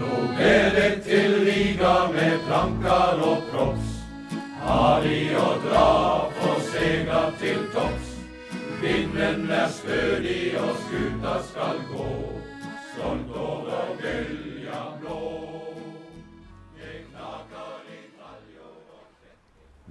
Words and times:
Nå 0.00 0.12
ble 0.36 0.56
det 0.76 0.92
til 1.06 1.38
Riga 1.46 1.94
med 2.14 2.38
plankar 2.46 3.24
og 3.30 3.48
props. 3.52 3.96
De 5.02 5.18
å 5.40 5.50
dra 5.64 5.90
for 6.36 6.58
sega 6.70 7.20
til 7.40 7.62
topps. 7.74 8.10
Vinden 8.80 9.50
er 9.52 9.68
stødig 9.72 10.56
og 10.60 10.76
skuta 10.84 11.34
skal 11.48 11.80
gå, 11.90 12.08
stolt 12.92 13.34
over 13.36 13.94
bølja 14.00 14.82
blå. 15.00 15.18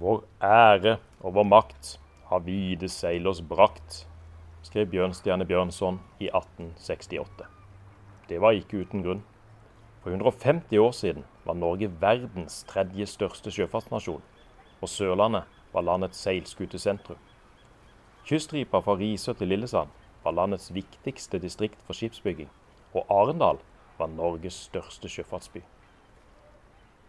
Vår 0.00 0.22
ære 0.42 0.96
og 1.20 1.34
vår 1.34 1.44
makt 1.44 1.96
har 2.30 2.46
vide 2.46 2.88
seilers 2.88 3.42
brakt, 3.44 4.06
skrev 4.70 4.86
Bjørnstjerne 4.86 5.42
Bjørnson 5.50 5.96
i 6.22 6.28
1868. 6.30 7.46
Det 8.28 8.36
var 8.38 8.54
ikke 8.54 8.84
uten 8.84 9.02
grunn. 9.02 9.22
For 10.04 10.14
150 10.14 10.78
år 10.78 10.92
siden 10.94 11.24
var 11.44 11.58
Norge 11.58 11.88
verdens 12.00 12.60
tredje 12.68 13.08
største 13.10 13.50
sjøfartsnasjon, 13.50 14.22
og 14.80 14.88
Sørlandet 14.88 15.50
var 15.74 15.82
landets 15.82 16.22
seilskutesentrum. 16.22 17.18
Kyststripa 18.22 18.78
fra 18.78 18.94
Risør 18.94 19.40
til 19.40 19.50
Lillesand 19.50 19.90
var 20.22 20.38
landets 20.38 20.70
viktigste 20.74 21.42
distrikt 21.42 21.82
for 21.82 21.98
skipsbygging, 21.98 22.48
og 22.94 23.10
Arendal 23.10 23.58
var 23.98 24.14
Norges 24.14 24.54
største 24.70 25.10
sjøfartsby. 25.10 25.64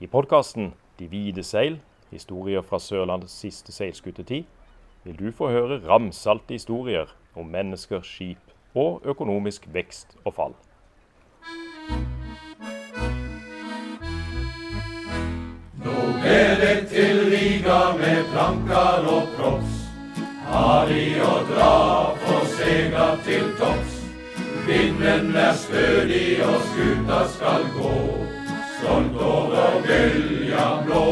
I 0.02 0.09
podkasten 0.09 0.73
De 0.98 1.07
hvite 1.07 1.43
seil, 1.43 1.80
historier 2.09 2.66
fra 2.66 2.80
Sørlandets 2.82 3.38
siste 3.38 3.71
seilskutetid, 3.71 4.49
vil 5.04 5.18
du 5.20 5.32
få 5.32 5.54
høre 5.54 5.82
ramsalte 5.85 6.57
historier 6.57 7.09
om 7.35 7.45
mennesker, 7.45 8.02
skip 8.02 8.52
og 8.76 9.02
økonomisk 9.05 9.67
vekst 9.73 10.16
og 10.26 10.34
fall. 10.34 10.55
Nå 15.84 15.99
ble 16.24 16.41
det 16.63 16.77
til 16.91 17.24
Riga 17.32 17.82
med 17.99 18.26
plankar 18.34 19.07
og 19.07 19.32
props. 19.37 19.77
De 20.91 21.04
å 21.24 21.35
dra 21.48 21.74
for 22.20 22.48
sega 22.57 23.05
til 23.26 23.46
topps. 23.59 23.99
Vinden 24.68 25.35
er 25.40 25.54
stødig 25.55 26.41
og 26.43 26.57
skuta 26.71 27.20
skal 27.35 27.63
gå, 27.77 27.93
stolt 28.76 29.21
over 29.27 29.77
bølja 29.87 30.65
blå. 30.85 31.05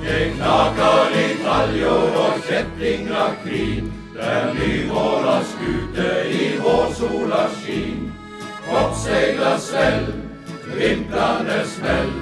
Det 0.00 0.22
knaker 0.38 1.18
i 1.20 1.26
taljer 1.44 2.16
og 2.24 2.40
kjettinger 2.48 3.36
krin, 3.44 3.92
der 4.14 4.54
nymåla 4.54 5.42
skute 5.42 6.08
i 6.30 6.58
vårsola 6.58 7.48
skin. 7.48 8.12
Oppseila 8.68 9.58
svell, 9.58 10.06
vintrande 10.78 11.64
smell, 11.66 12.12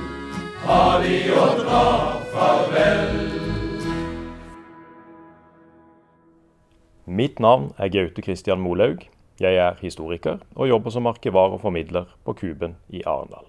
har 0.64 1.02
de 1.02 1.18
å 1.34 1.46
dra 1.60 1.84
farvel. 2.32 3.40
Mitt 7.06 7.40
navn 7.42 7.72
er 7.78 7.90
Gaute 7.90 8.22
Christian 8.22 8.60
Molaug. 8.60 9.02
Jeg 9.40 9.56
er 9.56 9.78
historiker 9.80 10.38
og 10.54 10.68
jobber 10.68 10.90
som 10.94 11.06
arkivar 11.06 11.50
og 11.54 11.60
formidler 11.60 12.04
på 12.24 12.32
Kuben 12.32 12.76
i 12.88 13.02
Arendal. 13.06 13.46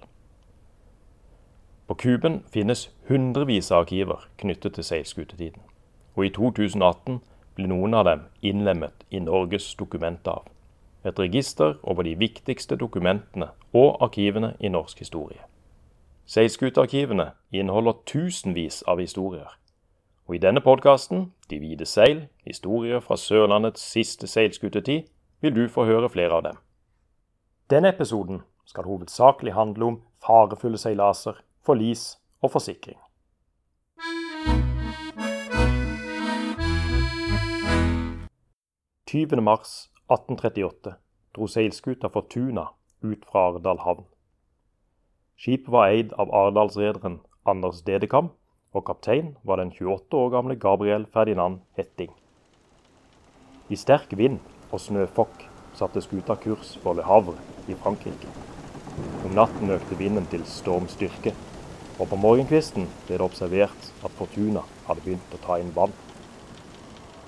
På 1.87 1.93
Kuben 1.93 2.41
finnes 2.53 2.89
hundrevis 3.09 3.71
av 3.71 3.83
arkiver 3.83 4.23
knyttet 4.39 4.77
til 4.77 4.87
seilskutetiden. 4.87 5.61
Og 6.15 6.25
i 6.25 6.29
2018 6.29 7.19
blir 7.55 7.67
noen 7.67 7.93
av 7.93 8.05
dem 8.05 8.25
innlemmet 8.41 9.05
i 9.09 9.19
Norges 9.19 9.75
dokumentarv. 9.75 10.47
Et 11.03 11.19
register 11.19 11.77
over 11.83 12.03
de 12.03 12.15
viktigste 12.15 12.75
dokumentene 12.77 13.49
og 13.73 13.97
arkivene 14.01 14.53
i 14.59 14.69
norsk 14.69 14.99
historie. 14.99 15.41
Seilskutearkivene 16.25 17.31
inneholder 17.51 17.97
tusenvis 18.05 18.83
av 18.87 19.01
historier. 19.01 19.57
Og 20.27 20.35
i 20.35 20.39
denne 20.39 20.61
podkasten, 20.61 21.31
De 21.49 21.59
hvite 21.59 21.85
seil, 21.85 22.27
historier 22.45 22.99
fra 22.99 23.17
Sørlandets 23.17 23.81
siste 23.81 24.27
seilskutetid, 24.27 25.03
vil 25.41 25.55
du 25.55 25.67
få 25.67 25.83
høre 25.83 26.09
flere 26.09 26.37
av 26.37 26.43
dem. 26.43 26.57
Denne 27.69 27.89
episoden 27.89 28.41
skal 28.65 28.87
hovedsakelig 28.87 29.53
handle 29.53 29.85
om 29.85 30.01
farefulle 30.23 30.77
seilaser, 30.77 31.33
forlis 31.65 32.17
og 32.41 32.51
forsikring. 32.51 32.97
«20. 39.11 39.41
mars 39.41 39.89
1838 40.07 40.91
dro 41.35 41.47
seilskuta 41.47 42.07
Fortuna 42.09 42.69
ut 43.03 43.25
fra 43.27 43.41
Ardal 43.49 43.81
havn. 43.83 44.05
Skipet 45.35 45.67
var 45.73 45.89
eid 45.91 46.13
av 46.15 46.29
Ardalsrederen 46.31 47.17
Anders 47.43 47.81
Dedekam, 47.83 48.29
og 48.71 48.85
kaptein 48.87 49.33
var 49.43 49.59
den 49.59 49.73
28 49.75 50.15
år 50.15 50.29
gamle 50.31 50.55
Gabriel 50.55 51.03
Ferdinand 51.11 51.59
Hetting. 51.75 52.13
I 53.67 53.75
sterk 53.75 54.15
vind 54.15 54.39
og 54.71 54.79
snøfokk 54.79 55.43
satte 55.75 55.99
skuta 56.05 56.37
kurs 56.39 56.77
for 56.79 56.95
Le 56.95 57.03
Havre 57.03 57.35
i 57.67 57.75
Frankrike. 57.83 58.31
Om 59.25 59.35
natten 59.35 59.75
økte 59.75 59.97
vinden 59.99 60.29
til 60.31 60.47
stormstyrke, 60.47 61.35
og 61.99 62.07
på 62.13 62.21
morgenkvisten 62.27 62.87
ble 63.09 63.19
det 63.19 63.27
observert 63.27 63.91
at 64.05 64.15
Fortuna 64.21 64.63
hadde 64.87 65.03
begynt 65.03 65.35
å 65.35 65.43
ta 65.43 65.59
inn 65.59 65.75
vann. 65.75 65.91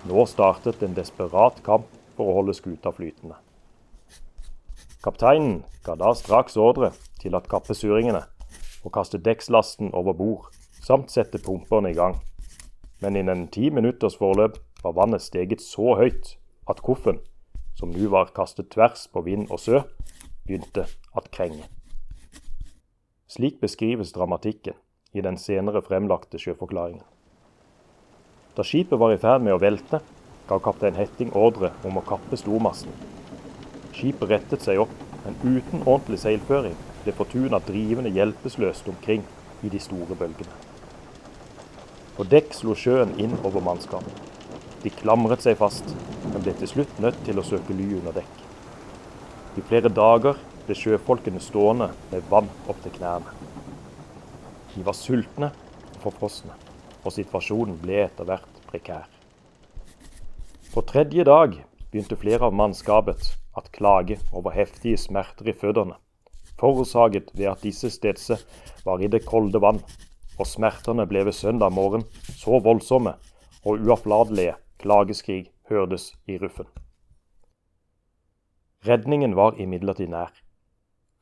Nå 0.03 0.25
startet 0.27 0.83
en 0.83 0.95
desperat 0.97 1.61
kamp 1.63 1.87
for 2.17 2.27
å 2.27 2.37
holde 2.41 2.53
skuta 2.57 2.91
flytende. 2.91 3.37
Kapteinen 5.03 5.61
ga 5.85 5.95
da 5.99 6.11
straks 6.15 6.57
ordre 6.59 6.91
til 7.21 7.35
at 7.39 7.47
kappe 7.51 7.75
suringene 7.75 8.25
og 8.83 8.91
kaste 8.97 9.19
dekkslasten 9.23 9.93
over 9.95 10.15
bord, 10.19 10.49
samt 10.83 11.11
sette 11.11 11.39
pumperne 11.39 11.93
i 11.93 11.95
gang. 11.95 12.17
Men 12.99 13.15
innen 13.19 13.45
ti 13.47 13.69
minutters 13.71 14.17
forløp 14.19 14.59
var 14.83 14.97
vannet 14.99 15.23
steget 15.23 15.63
så 15.63 15.95
høyt 15.99 16.35
at 16.67 16.83
koffen, 16.83 17.21
som 17.79 17.95
nå 17.95 18.11
var 18.11 18.35
kastet 18.35 18.73
tvers 18.75 19.07
på 19.07 19.23
vind 19.23 19.47
og 19.51 19.59
sø, 19.63 19.85
begynte 20.43 20.83
at 21.15 21.31
krenge. 21.31 21.63
Slik 23.31 23.61
beskrives 23.63 24.11
dramatikken 24.13 24.75
i 25.15 25.23
den 25.23 25.39
senere 25.39 25.81
fremlagte 25.81 26.39
sjøforklaringen. 26.39 27.03
Da 28.55 28.63
skipet 28.63 28.99
var 28.99 29.13
i 29.13 29.17
ferd 29.17 29.41
med 29.41 29.55
å 29.55 29.61
velte, 29.61 29.97
ga 30.45 30.59
kaptein 30.61 30.97
Hetting 30.97 31.31
ordre 31.33 31.71
om 31.87 31.97
å 31.97 32.03
kappe 32.05 32.37
stormassen. 32.37 32.91
Skipet 33.95 34.29
rettet 34.29 34.65
seg 34.65 34.81
opp, 34.83 34.93
men 35.23 35.39
uten 35.41 35.81
ordentlig 35.87 36.19
seilføring 36.21 36.75
ble 37.03 37.15
Fortuna 37.17 37.59
drivende 37.63 38.11
hjelpeløst 38.13 38.91
omkring 38.91 39.23
i 39.63 39.71
de 39.73 39.81
store 39.81 40.17
bølgene. 40.19 40.53
På 42.13 42.25
dekk 42.29 42.53
slo 42.53 42.75
sjøen 42.77 43.15
inn 43.17 43.33
over 43.41 43.63
mannskapet. 43.65 44.13
De 44.83 44.91
klamret 44.93 45.41
seg 45.41 45.57
fast, 45.57 45.87
men 46.27 46.43
ble 46.43 46.53
til 46.59 46.69
slutt 46.69 46.99
nødt 47.01 47.17
til 47.25 47.39
å 47.39 47.45
søke 47.47 47.73
ly 47.73 47.87
under 48.01 48.19
dekk. 48.19 48.43
I 49.57 49.63
flere 49.65 49.89
dager 49.89 50.37
ble 50.67 50.77
sjøfolkene 50.77 51.41
stående 51.41 51.89
med 52.11 52.29
vann 52.29 52.51
opp 52.69 52.83
til 52.83 52.93
knærne. 52.99 53.33
De 54.75 54.85
var 54.85 54.97
sultne 54.97 55.49
og 55.95 55.99
forfrosne, 56.05 56.53
og 57.03 57.13
situasjonen 57.15 57.77
ble 57.81 58.03
etter 58.05 58.27
hvert 58.27 58.63
prekær. 58.69 59.07
På 60.73 60.81
tredje 60.89 61.25
dag 61.27 61.59
begynte 61.91 62.17
flere 62.17 62.47
av 62.47 62.55
mannskapet 62.57 63.27
at 63.59 63.69
klage 63.75 64.17
over 64.33 64.55
heftige 64.55 64.97
smerter 64.97 65.51
i 65.51 65.53
føttene, 65.53 65.99
forårsaket 66.57 67.33
ved 67.37 67.51
at 67.51 67.65
disse 67.65 67.91
stedse 67.93 68.39
var 68.85 69.03
i 69.03 69.11
det 69.11 69.25
kolde 69.27 69.61
vann, 69.61 69.83
og 70.39 70.49
smertene 70.49 71.05
ble 71.05 71.25
ved 71.27 71.37
søndag 71.37 71.75
morgen 71.75 72.07
så 72.25 72.57
voldsomme 72.63 73.13
og 73.63 73.83
uavlatelige 73.85 74.55
klageskrig 74.81 75.51
hørtes 75.69 76.09
i 76.27 76.39
ruffen. 76.41 76.65
Redningen 78.83 79.35
var 79.35 79.59
imidlertid 79.61 80.09
nær. 80.11 80.33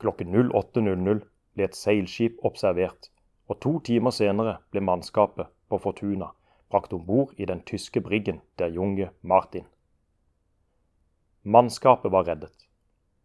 Klokken 0.01 0.33
08.00 0.33 1.19
ble 1.53 1.67
et 1.67 1.75
seilskip 1.77 2.39
observert, 2.47 3.11
og 3.51 3.59
to 3.61 3.75
timer 3.85 4.15
senere 4.15 4.55
ble 4.71 4.81
mannskapet 4.81 5.51
på 5.71 5.79
Fortuna 5.79 6.33
brakt 6.71 6.93
om 6.93 7.05
bord 7.05 7.33
i 7.37 7.45
den 7.45 7.61
tyske 7.67 8.01
briggen 8.01 8.41
der 8.59 8.67
Junge 8.67 9.09
Martin. 9.21 9.65
Mannskapet 11.43 12.11
var 12.11 12.27
reddet, 12.27 12.67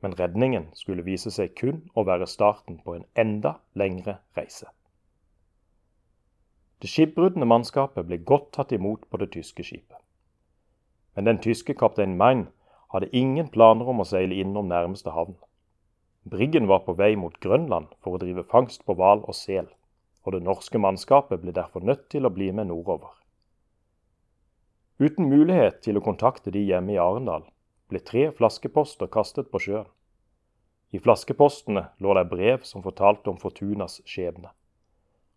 men 0.01 0.19
redningen 0.19 0.71
skulle 0.75 1.05
vise 1.07 1.31
seg 1.31 1.55
kun 1.59 1.85
å 1.95 2.05
være 2.09 2.27
starten 2.27 2.81
på 2.85 2.97
en 2.97 3.05
enda 3.15 3.59
lengre 3.75 4.19
reise. 4.39 4.67
Det 6.83 6.91
skipbruddende 6.93 7.49
mannskapet 7.49 8.07
ble 8.09 8.19
godt 8.19 8.51
tatt 8.57 8.73
imot 8.73 9.07
på 9.11 9.21
det 9.23 9.31
tyske 9.37 9.65
skipet. 9.65 10.01
Men 11.15 11.25
den 11.25 11.39
tyske 11.41 11.75
kaptein 11.75 12.17
Mein 12.17 12.49
hadde 12.93 13.13
ingen 13.17 13.49
planer 13.49 13.89
om 13.89 14.03
å 14.03 14.09
seile 14.09 14.37
innom 14.37 14.69
nærmeste 14.69 15.15
havn. 15.15 15.37
Briggen 16.29 16.67
var 16.69 16.83
på 16.85 16.97
vei 16.99 17.15
mot 17.17 17.39
Grønland 17.41 17.95
for 18.03 18.17
å 18.17 18.21
drive 18.21 18.45
fangst 18.51 18.85
på 18.85 18.97
hval 18.99 19.23
og 19.25 19.37
sel, 19.39 19.69
og 20.27 20.35
det 20.35 20.43
norske 20.43 20.79
mannskapet 20.83 21.41
ble 21.41 21.55
derfor 21.55 21.87
nødt 21.87 22.09
til 22.11 22.27
å 22.27 22.33
bli 22.35 22.51
med 22.51 22.69
nordover. 22.69 23.15
Uten 24.99 25.29
mulighet 25.31 25.83
til 25.85 25.99
å 25.99 26.03
kontakte 26.03 26.51
de 26.51 26.65
hjemme 26.67 26.97
i 26.97 26.99
Arendal 27.01 27.47
ble 27.93 28.01
tre 28.03 28.27
flaskeposter 28.35 29.11
kastet 29.13 29.53
på 29.53 29.61
sjøen. 29.63 29.89
I 30.91 30.99
flaskepostene 31.03 31.89
lå 32.03 32.15
det 32.17 32.27
brev 32.31 32.63
som 32.67 32.83
fortalte 32.83 33.31
om 33.31 33.39
Fortunas 33.39 34.01
skjebne. 34.09 34.51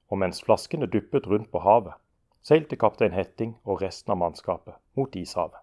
Og 0.09 0.21
mens 0.21 0.41
flaskene 0.45 0.89
duppet 0.89 1.27
rundt 1.30 1.51
på 1.53 1.62
havet, 1.62 1.94
seilte 2.41 2.77
kaptein 2.80 3.13
Hetting 3.13 3.57
og 3.65 3.83
resten 3.83 4.13
av 4.15 4.21
mannskapet 4.24 4.77
mot 4.97 5.15
ishavet. 5.15 5.59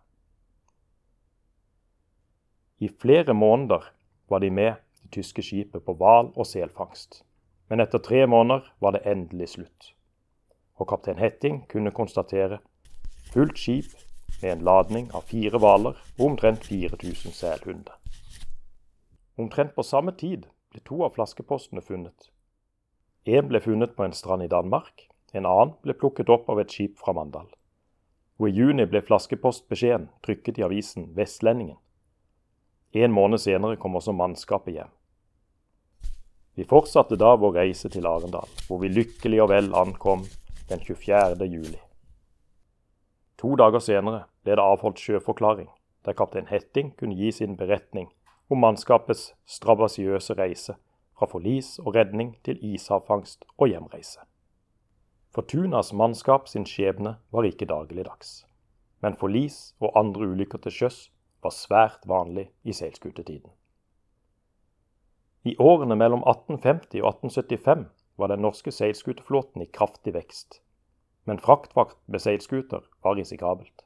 I 2.79 2.91
flere 2.93 3.33
måneder 3.33 3.89
var 4.29 4.45
de 4.45 4.51
med 4.51 4.77
det 5.03 5.11
tyske 5.17 5.43
skipet 5.43 5.85
på 5.87 5.95
hval- 5.97 6.35
og 6.37 6.45
selfangst, 6.47 7.23
men 7.69 7.81
etter 7.81 7.99
tre 7.99 8.27
måneder 8.27 8.67
var 8.79 8.95
det 8.95 9.07
endelig 9.07 9.49
slutt. 9.55 9.93
Og 10.77 10.89
kaptein 10.89 11.19
Hetting 11.19 11.65
kunne 11.71 11.95
konstatere 11.95 12.59
fullt 13.33 13.59
skip 13.59 13.97
med 14.43 14.53
en 14.53 14.65
ladning 14.69 15.09
av 15.15 15.27
fire 15.31 15.59
hvaler 15.59 15.97
og 16.19 16.25
omtrent 16.31 16.67
4000 16.69 17.35
selhunder. 17.35 17.97
Omtrent 19.39 19.75
på 19.75 19.83
samme 19.83 20.13
tid 20.17 20.47
ble 20.73 20.81
to 20.85 21.03
av 21.05 21.15
flaskepostene 21.17 21.83
funnet. 21.85 22.31
En 23.27 23.49
ble 23.49 23.61
funnet 23.61 23.97
på 23.97 24.05
en 24.05 24.15
strand 24.15 24.45
i 24.45 24.51
Danmark, 24.53 25.09
en 25.35 25.47
annen 25.47 25.75
ble 25.83 25.97
plukket 25.99 26.31
opp 26.31 26.49
av 26.53 26.61
et 26.63 26.73
skip 26.73 26.99
fra 27.01 27.13
Mandal. 27.17 27.49
Og 28.39 28.49
i 28.49 28.55
juni 28.55 28.87
ble 28.87 29.03
flaskepostbeskjeden 29.03 30.11
trykket 30.25 30.61
i 30.61 30.65
avisen 30.65 31.11
Vestlendingen. 31.17 31.79
En 32.93 33.13
måned 33.13 33.41
senere 33.43 33.77
kom 33.81 33.97
også 33.99 34.15
mannskapet 34.17 34.77
hjem. 34.77 34.93
Vi 36.57 36.65
fortsatte 36.65 37.19
da 37.21 37.35
vår 37.37 37.53
reise 37.59 37.91
til 37.93 38.07
Arendal, 38.09 38.49
hvor 38.65 38.79
vi 38.81 38.89
lykkelig 38.89 39.43
og 39.45 39.51
vel 39.51 39.67
ankom 39.77 40.23
den 40.71 40.81
24. 40.81 41.45
juli. 41.45 41.77
To 43.37 43.51
dager 43.61 43.83
senere 43.85 44.23
ble 44.41 44.57
det 44.57 44.65
avholdt 44.65 45.03
sjøforklaring, 45.03 45.69
der 46.09 46.17
kaptein 46.17 46.49
Hetting 46.49 46.95
kunne 46.97 47.19
gi 47.19 47.29
sin 47.37 47.59
beretning 47.61 48.09
om 48.49 48.65
mannskapets 48.65 49.35
strabasiøse 49.45 50.39
reise 50.39 50.79
fra 51.19 51.29
forlis 51.29 51.75
og 51.83 51.93
redning 51.99 52.33
til 52.49 52.57
ishavfangst 52.65 53.45
og 53.59 53.69
hjemreise. 53.75 54.25
Fortunas 55.37 55.93
mannskap 55.93 56.49
sin 56.49 56.65
skjebne 56.65 57.19
var 57.37 57.45
ikke 57.45 57.69
dagligdags, 57.69 58.47
men 59.05 59.21
forlis 59.21 59.75
og 59.85 59.93
andre 60.01 60.33
ulykker 60.33 60.65
til 60.65 60.73
sjøs 60.73 61.01
var 61.45 61.53
svært 61.53 62.09
vanlig 62.09 62.49
i 62.65 62.73
seilskutetiden. 62.73 63.53
I 65.47 65.55
årene 65.63 65.95
mellom 65.95 66.25
1850 66.27 67.05
og 67.05 67.13
1875 67.13 67.85
var 68.19 68.33
den 68.33 68.43
norske 68.43 68.73
seilskuteflåten 68.75 69.63
i 69.63 69.69
kraftig 69.71 70.17
vekst, 70.17 70.61
men 71.25 71.39
fraktvakt 71.39 72.01
med 72.11 72.25
seilskuter 72.25 72.83
var 73.07 73.15
risikabelt. 73.15 73.85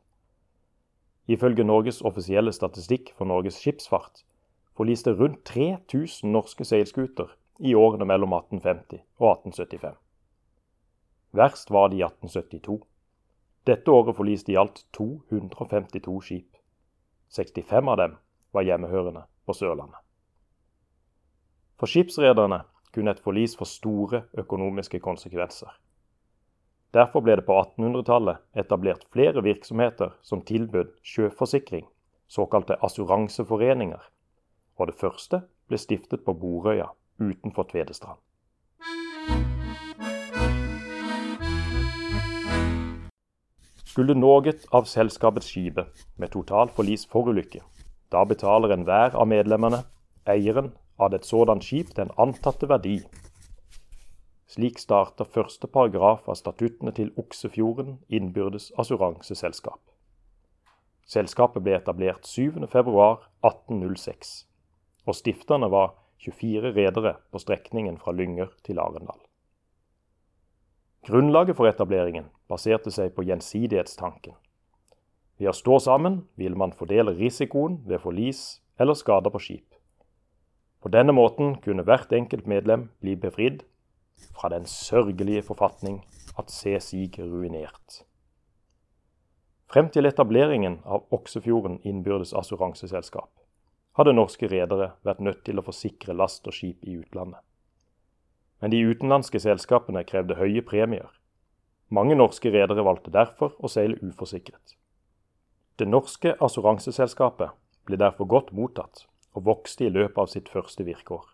Ifølge 1.28 1.66
Norges 1.68 2.00
offisielle 2.02 2.54
statistikk 2.56 3.12
for 3.18 3.28
Norges 3.28 3.60
skipsfart 3.60 4.24
forliste 4.72 5.12
rundt 5.12 5.44
3000 5.52 6.32
norske 6.32 6.64
seilskuter 6.64 7.36
i 7.60 7.74
årene 7.76 8.08
mellom 8.08 8.32
1850 8.32 9.04
og 9.20 9.30
1875. 9.36 9.98
Verst 11.36 11.70
var 11.70 11.92
det 11.92 12.00
i 12.00 12.06
1872. 12.08 12.80
Dette 13.68 13.92
året 13.92 14.16
forliste 14.16 14.54
i 14.54 14.56
alt 14.56 14.86
252 14.96 16.20
skip. 16.24 16.56
65 17.36 17.92
av 17.92 18.00
dem 18.00 18.16
var 18.56 18.64
hjemmehørende 18.64 19.28
på 19.44 19.54
Sørlandet. 19.54 20.00
For 21.80 21.88
skipsrederne 21.88 22.58
kunne 22.92 23.14
et 23.14 23.20
forlis 23.24 23.54
få 23.56 23.64
store 23.64 24.26
økonomiske 24.36 24.98
konsekvenser. 25.00 25.70
Derfor 26.92 27.22
ble 27.24 27.38
det 27.38 27.46
på 27.46 27.54
1800-tallet 27.56 28.42
etablert 28.60 29.06
flere 29.14 29.40
virksomheter 29.40 30.10
som 30.20 30.42
tilbød 30.44 30.90
sjøforsikring, 31.00 31.86
såkalte 32.28 32.76
assuranseforeninger, 32.84 34.02
og 34.76 34.90
det 34.90 34.96
første 35.00 35.40
ble 35.70 35.78
stiftet 35.80 36.20
på 36.26 36.34
Borøya 36.34 36.90
utenfor 37.16 37.64
Tvedestrand. 37.72 38.20
Skulle 43.88 44.18
noe 44.20 44.52
av 44.76 44.84
selskapets 44.84 45.48
skipe 45.48 45.88
med 46.20 46.36
total 46.36 46.68
forlis 46.76 47.08
forulykke, 47.08 47.64
da 48.12 48.28
betaler 48.28 48.76
enhver 48.76 49.16
av 49.16 49.32
medlemmene 49.32 49.80
eieren 50.28 50.74
av 51.00 51.17
et 51.17 51.25
sådant 51.25 51.64
skip 51.64 51.97
den 51.97 52.12
antatte 52.20 52.69
verdi. 52.69 53.00
Slik 54.50 54.79
starter 54.82 55.25
første 55.25 55.67
paragraf 55.70 56.29
av 56.29 56.35
statuttene 56.38 56.93
til 56.93 57.12
Oksefjorden 57.20 57.99
innbyrdes 58.08 58.73
assuranseselskap. 58.79 59.81
Selskapet 61.11 61.62
ble 61.64 61.75
etablert 61.79 62.26
7.2.1806 62.26 64.47
og 65.06 65.14
stifterne 65.17 65.70
var 65.73 65.88
24 66.20 66.73
redere 66.76 67.14
på 67.32 67.38
strekningen 67.41 67.97
fra 67.99 68.12
Lynger 68.12 68.49
til 68.67 68.79
Arendal. 68.79 69.20
Grunnlaget 71.08 71.56
for 71.56 71.67
etableringen 71.70 72.25
baserte 72.49 72.91
seg 72.93 73.14
på 73.17 73.23
gjensidighetstanken. 73.25 74.35
Ved 75.41 75.49
å 75.49 75.56
stå 75.56 75.79
sammen 75.81 76.29
vil 76.37 76.56
man 76.61 76.75
fordele 76.76 77.14
risikoen 77.17 77.79
ved 77.88 78.02
forlis 78.02 78.61
eller 78.79 78.94
skader 78.99 79.32
på 79.32 79.41
skip. 79.41 79.69
På 80.80 80.88
denne 80.88 81.12
måten 81.12 81.58
kunne 81.60 81.84
hvert 81.84 82.12
enkelt 82.12 82.46
medlem 82.46 82.88
bli 83.00 83.16
befridd 83.16 83.64
fra 84.36 84.48
den 84.48 84.64
sørgelige 84.66 85.42
forfatning 85.42 86.00
at 86.38 86.50
se 86.50 86.78
sig 86.80 87.18
ruinert. 87.18 88.04
Frem 89.70 89.90
til 89.92 90.06
etableringen 90.06 90.80
av 90.84 91.04
Oksefjorden 91.14 91.78
innbyrdes 91.84 92.32
assuranseselskap 92.34 93.30
hadde 93.98 94.14
norske 94.16 94.48
redere 94.48 94.92
vært 95.06 95.20
nødt 95.20 95.44
til 95.46 95.60
å 95.60 95.64
forsikre 95.66 96.16
last 96.16 96.46
og 96.48 96.56
skip 96.56 96.84
i 96.88 96.96
utlandet. 96.98 97.40
Men 98.60 98.72
de 98.72 98.80
utenlandske 98.84 99.40
selskapene 99.40 100.02
krevde 100.04 100.36
høye 100.36 100.62
premier. 100.64 101.08
Mange 101.88 102.16
norske 102.16 102.52
redere 102.52 102.84
valgte 102.86 103.12
derfor 103.12 103.54
å 103.58 103.70
seile 103.72 103.98
uforsikret. 104.04 104.76
Det 105.80 105.88
norske 105.88 106.34
assuranseselskapet 106.44 107.56
ble 107.88 107.98
derfor 108.00 108.28
godt 108.28 108.52
mottatt 108.56 109.06
og 109.34 109.46
vokste 109.46 109.86
i 109.86 109.92
løpet 109.92 110.18
av 110.18 110.30
sitt 110.32 110.48
første 110.48 110.84
virkeår. 110.84 111.24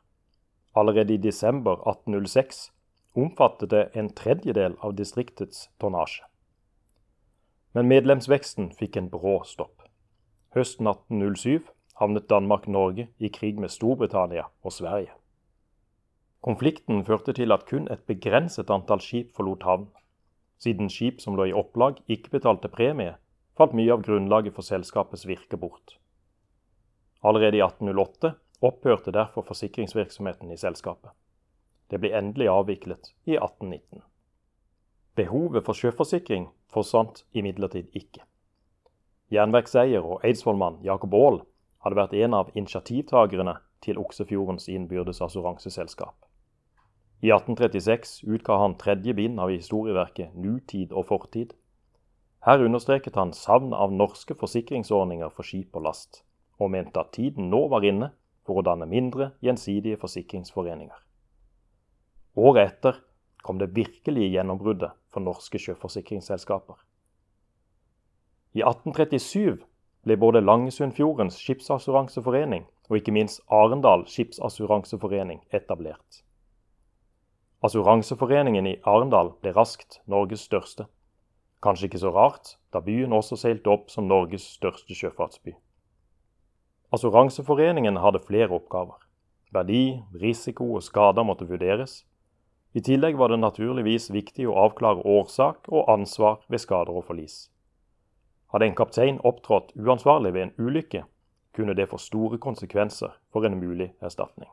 Allerede 0.76 1.14
i 1.14 1.22
desember 1.22 1.81
1806 1.88 2.70
omfattet 3.16 3.70
det 3.72 3.84
en 3.96 4.10
tredjedel 4.12 4.76
av 4.84 4.96
distriktets 4.96 5.69
tonnasje. 5.81 6.25
Men 7.72 7.88
medlemsveksten 7.88 8.70
fikk 8.76 8.96
en 8.96 9.08
brå 9.12 9.38
stopp. 9.44 9.87
Høsten 10.56 10.88
1807 10.88 11.69
havnet 12.00 12.28
Danmark-Norge 12.28 13.08
i 13.19 13.28
krig 13.32 13.60
med 13.60 13.72
Storbritannia 13.72 14.46
og 14.62 14.72
Sverige. 14.72 15.12
Konflikten 16.44 17.05
førte 17.05 17.32
til 17.36 17.53
at 17.53 17.65
kun 17.69 17.88
et 17.91 18.05
begrenset 18.06 18.70
antall 18.70 19.00
skip 19.03 19.32
forlot 19.36 19.65
havn. 19.67 19.86
Siden 20.62 20.88
skip 20.93 21.20
som 21.20 21.36
lå 21.36 21.48
i 21.50 21.56
opplag 21.56 21.98
ikke 22.08 22.36
betalte 22.36 22.69
premie, 22.72 23.17
falt 23.56 23.74
mye 23.76 23.93
av 23.93 24.05
grunnlaget 24.05 24.55
for 24.56 24.65
selskapets 24.65 25.26
virke 25.29 25.56
bort. 25.60 25.96
Allerede 27.27 27.59
i 27.59 27.65
1808 27.65 28.35
opphørte 28.63 29.11
derfor 29.11 29.43
forsikringsvirksomheten 29.43 30.53
i 30.55 30.59
selskapet. 30.61 31.11
Det 31.91 31.99
ble 32.03 32.13
endelig 32.15 32.47
avviklet 32.51 33.11
i 33.27 33.35
1819. 33.35 34.03
Behovet 35.19 35.65
for 35.67 35.75
sjøforsikring 35.75 36.49
forsvant 36.71 37.25
imidlertid 37.33 37.91
ikke. 37.99 38.23
Jernverkseier 39.33 40.05
og 40.06 40.23
eidsvollmann 40.27 40.79
Jakob 40.87 41.15
Aall 41.19 41.41
hadde 41.83 41.99
vært 41.99 42.15
en 42.15 42.35
av 42.35 42.53
initiativtakerne 42.55 43.56
til 43.83 43.99
Oksefjordens 43.99 44.69
innbyrdes 44.71 45.23
assuranseselskap. 45.25 46.15
I 47.23 47.33
1836 47.33 48.21
utga 48.29 48.59
han 48.61 48.77
tredje 48.79 49.15
bind 49.17 49.41
av 49.41 49.51
historieverket 49.51 50.35
Nutid 50.35 50.93
og 50.93 51.09
fortid. 51.09 51.55
Her 52.47 52.63
understreket 52.63 53.17
han 53.19 53.33
savn 53.35 53.73
av 53.75 53.95
norske 53.95 54.37
forsikringsordninger 54.39 55.33
for 55.35 55.49
skip 55.49 55.75
og 55.75 55.89
last, 55.89 56.23
og 56.58 56.70
mente 56.72 57.01
at 57.01 57.13
tiden 57.17 57.51
nå 57.53 57.67
var 57.72 57.84
inne 57.84 58.10
for 58.46 58.60
å 58.60 58.65
danne 58.67 58.86
mindre 58.89 59.32
gjensidige 59.44 59.98
forsikringsforeninger. 60.01 60.98
Året 62.36 62.70
etter 62.70 63.01
kom 63.46 63.58
det 63.58 63.72
virkelige 63.77 64.34
gjennombruddet 64.34 64.94
for 65.13 65.25
norske 65.25 65.58
sjøforsikringsselskaper. 65.63 66.77
I 68.56 68.63
1837 68.65 69.65
ble 70.06 70.17
både 70.20 70.41
Langesundfjordens 70.44 71.39
skipsassuranseforening 71.43 72.65
og 72.89 73.01
ikke 73.01 73.15
minst 73.15 73.43
Arendal 73.53 74.06
skipsassuranseforening 74.10 75.43
etablert. 75.55 76.22
Assuranseforeningen 77.67 78.69
i 78.70 78.77
Arendal 78.86 79.32
ble 79.43 79.53
raskt 79.56 80.01
Norges 80.06 80.44
største. 80.46 80.86
Kanskje 81.65 81.89
ikke 81.89 82.03
så 82.05 82.13
rart, 82.15 82.55
da 82.70 82.82
byen 82.84 83.17
også 83.17 83.39
seilte 83.41 83.72
opp 83.72 83.91
som 83.91 84.06
Norges 84.06 84.44
største 84.58 84.94
sjøfartsby. 84.94 85.56
Assuranseforeningen 86.94 87.96
hadde 87.96 88.22
flere 88.22 88.55
oppgaver. 88.55 89.00
Verdi, 89.55 90.02
risiko 90.20 90.69
og 90.76 90.84
skader 90.86 91.26
måtte 91.26 91.48
vurderes. 91.48 92.05
I 92.76 92.82
tillegg 92.84 93.16
var 93.16 93.32
det 93.32 93.40
naturligvis 93.40 94.10
viktig 94.12 94.46
å 94.46 94.56
avklare 94.66 95.02
årsak 95.02 95.70
og 95.72 95.88
ansvar 95.90 96.43
ved 96.52 96.62
skader 96.62 96.98
og 96.98 97.06
forlis. 97.08 97.48
Hadde 98.52 98.69
en 98.69 98.76
kaptein 98.78 99.19
opptrådt 99.26 99.72
uansvarlig 99.74 100.34
ved 100.36 100.43
en 100.43 100.55
ulykke, 100.58 101.02
kunne 101.56 101.74
det 101.74 101.88
få 101.90 101.98
store 101.98 102.38
konsekvenser 102.38 103.16
for 103.32 103.48
en 103.48 103.58
mulig 103.58 103.94
erstatning. 104.05 104.50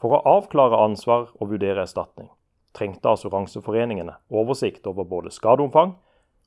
For 0.00 0.16
å 0.16 0.22
avklare 0.38 0.80
ansvar 0.88 1.28
og 1.36 1.52
vurdere 1.52 1.84
erstatning 1.84 2.30
trengte 2.76 3.08
assuranseforeningene 3.08 4.18
oversikt 4.28 4.86
over 4.90 5.06
både 5.08 5.32
skadeomfang 5.32 5.94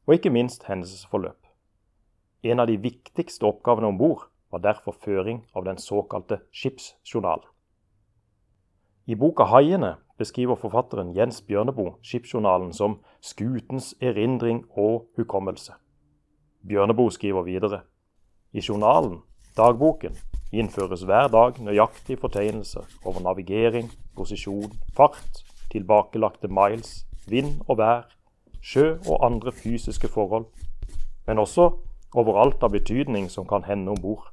og 0.06 0.14
ikke 0.14 0.34
minst 0.34 0.68
hendelsesforløp. 0.70 1.39
En 2.44 2.60
av 2.60 2.68
de 2.68 2.78
viktigste 2.78 3.46
oppgavene 3.46 3.88
om 3.88 3.98
bord 3.98 4.30
var 4.52 4.60
derfor 4.64 4.96
føring 4.96 5.42
av 5.54 5.66
den 5.66 5.78
såkalte 5.78 6.40
skipsjournalen. 6.52 7.46
I 9.06 9.16
boka 9.16 9.44
'Haiene' 9.44 9.98
beskriver 10.18 10.56
forfatteren 10.56 11.16
Jens 11.16 11.42
Bjørneboe 11.42 11.94
skipsjournalen 12.02 12.74
som 12.74 13.00
'skutens 13.22 13.96
erindring 14.02 14.66
og 14.78 15.08
hukommelse'. 15.18 15.74
Bjørneboe 16.68 17.12
skriver 17.12 17.42
videre 17.42 17.82
i 18.54 18.62
journalen, 18.70 19.22
dagboken, 19.58 20.16
innføres 20.52 21.04
hver 21.04 21.28
dag 21.28 21.60
nøyaktige 21.60 22.18
fortegnelser 22.18 22.84
over 23.06 23.20
navigering, 23.20 23.92
posisjon, 24.16 24.72
fart, 24.96 25.44
tilbakelagte 25.72 26.48
miles, 26.48 27.06
vind 27.28 27.62
og 27.68 27.78
vær, 27.78 28.02
sjø 28.62 28.98
og 29.10 29.26
andre 29.26 29.52
fysiske 29.52 30.08
forhold, 30.08 30.46
men 31.28 31.40
også 31.40 31.72
over 32.16 32.42
alt 32.42 32.64
av 32.64 32.72
betydning 32.74 33.30
som 33.30 33.48
kan 33.48 33.64
hende 33.64 33.92
om 33.92 34.02
bord. 34.02 34.30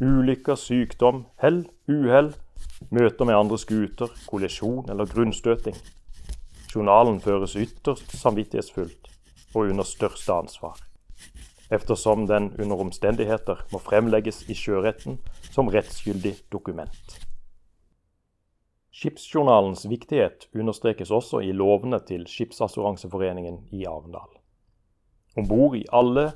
Ulykker, 0.00 0.58
sykdom, 0.58 1.24
hell, 1.40 1.64
uhell, 1.88 2.32
møter 2.90 3.24
med 3.24 3.38
andre 3.38 3.58
skuter, 3.58 4.10
kollisjon 4.26 4.90
eller 4.90 5.08
grunnstøting. 5.08 5.76
Journalen 6.74 7.20
føres 7.20 7.54
ytterst 7.56 8.16
samvittighetsfullt 8.18 9.12
og 9.54 9.70
under 9.70 9.86
største 9.86 10.34
ansvar 10.34 10.82
eftersom 11.74 12.26
den 12.26 12.52
under 12.60 12.80
omstendigheter 12.80 13.64
må 13.72 13.80
fremlegges 13.82 14.44
i 14.50 14.56
sjøretten 14.58 15.18
som 15.50 15.70
rettsgyldig 15.72 16.34
dokument. 16.52 17.18
Skipsjournalens 18.94 19.88
viktighet 19.90 20.48
understrekes 20.54 21.10
også 21.10 21.40
i 21.42 21.52
lovene 21.52 21.98
til 22.06 22.28
Skipsassuranseforeningen 22.30 23.64
i 23.74 23.84
Arendal. 23.90 24.30
Om 25.36 25.48
bord 25.50 25.74
i 25.76 25.86
alle 25.90 26.30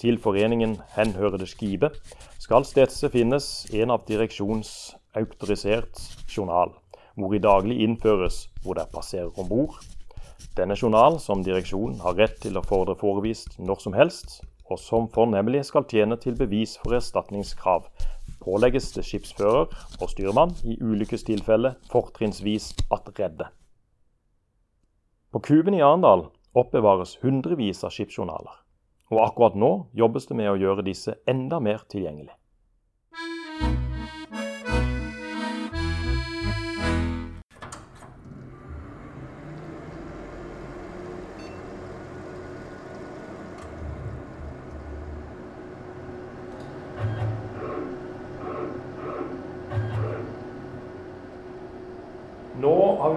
til 0.00 0.18
foreningen 0.18 0.78
henhørende 0.96 1.46
skipet 1.48 1.98
skal 2.40 2.64
stedse 2.64 3.10
finnes 3.12 3.46
en 3.76 3.92
av 3.94 4.06
direksjons 4.08 4.70
autorisert 5.16 6.00
journal, 6.28 6.72
hvor 7.14 7.34
i 7.36 7.42
daglig 7.42 7.80
innføres 7.84 8.46
hvor 8.64 8.78
det 8.78 8.88
passerer 8.94 9.30
om 9.38 9.48
bord. 9.48 9.76
Denne 10.56 10.76
journal, 10.76 11.20
som 11.20 11.44
direksjonen 11.44 12.00
har 12.00 12.16
rett 12.18 12.40
til 12.42 12.56
å 12.56 12.64
fordre 12.64 12.96
forevist 12.98 13.58
når 13.60 13.84
som 13.84 13.94
helst, 13.94 14.40
og 14.70 14.78
som 14.78 15.08
fornemmelig 15.12 15.64
skal 15.68 15.86
tjene 15.90 16.16
til 16.20 16.36
bevis 16.38 16.76
for 16.80 16.96
erstatningskrav, 16.96 17.88
pålegges 18.40 18.92
det 18.94 19.04
skipsfører 19.04 19.68
og 20.00 20.10
styrmann 20.10 20.54
i 20.64 20.78
ulykkestilfelle 20.80 21.74
fortrinnsvis 21.90 22.72
at 22.94 23.10
redde. 23.18 23.50
På 25.30 25.42
Kuben 25.44 25.76
i 25.76 25.82
Arendal 25.84 26.28
oppbevares 26.58 27.18
hundrevis 27.22 27.84
av 27.86 27.92
skipsjournaler, 27.94 28.56
og 29.10 29.24
akkurat 29.24 29.56
nå 29.58 29.72
jobbes 29.98 30.28
det 30.30 30.38
med 30.38 30.52
å 30.52 30.58
gjøre 30.60 30.86
disse 30.86 31.16
enda 31.28 31.60
mer 31.62 31.82
tilgjengelig. 31.90 32.32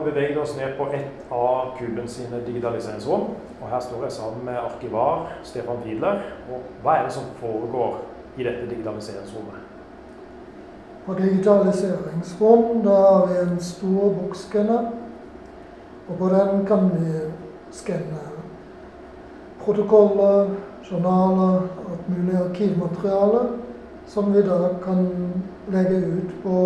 Beveget 0.04 0.38
oss 0.38 0.58
ned 0.58 0.78
på 0.78 0.88
ett 0.94 1.32
av 1.32 1.78
Kuben 1.78 2.08
sine 2.08 2.40
digitaliseringsrom. 2.46 3.22
Og 3.62 3.70
her 3.70 3.80
står 3.80 4.04
jeg 4.04 4.12
sammen 4.12 4.46
med 4.46 4.58
arkivar 4.58 5.30
Stefan 5.44 5.82
Fiedler. 5.84 6.22
Og 6.52 6.66
hva 6.84 6.98
er 6.98 7.08
det 7.08 7.16
som 7.16 7.30
foregår 7.40 8.02
i 8.38 8.44
dette 8.44 8.68
digitaliseringsrommet? 8.70 9.60
På 11.06 11.14
digitaliseringsrom 11.14 12.84
da 12.84 13.00
har 13.02 13.26
vi 13.32 13.40
en 13.42 13.60
stor 13.60 14.14
bokskanner. 14.20 14.92
Og 16.08 16.18
på 16.20 16.30
den 16.30 16.66
kan 16.68 16.92
vi 16.94 17.20
skanne 17.72 18.24
protokoller, 19.64 20.50
journaler 20.84 21.62
og 21.86 22.08
mulig 22.08 22.36
arkivmateriale 22.36 23.44
som 24.08 24.34
vi 24.34 24.42
da 24.42 24.74
kan 24.84 25.08
legge 25.72 25.98
ut 25.98 26.34
på 26.44 26.58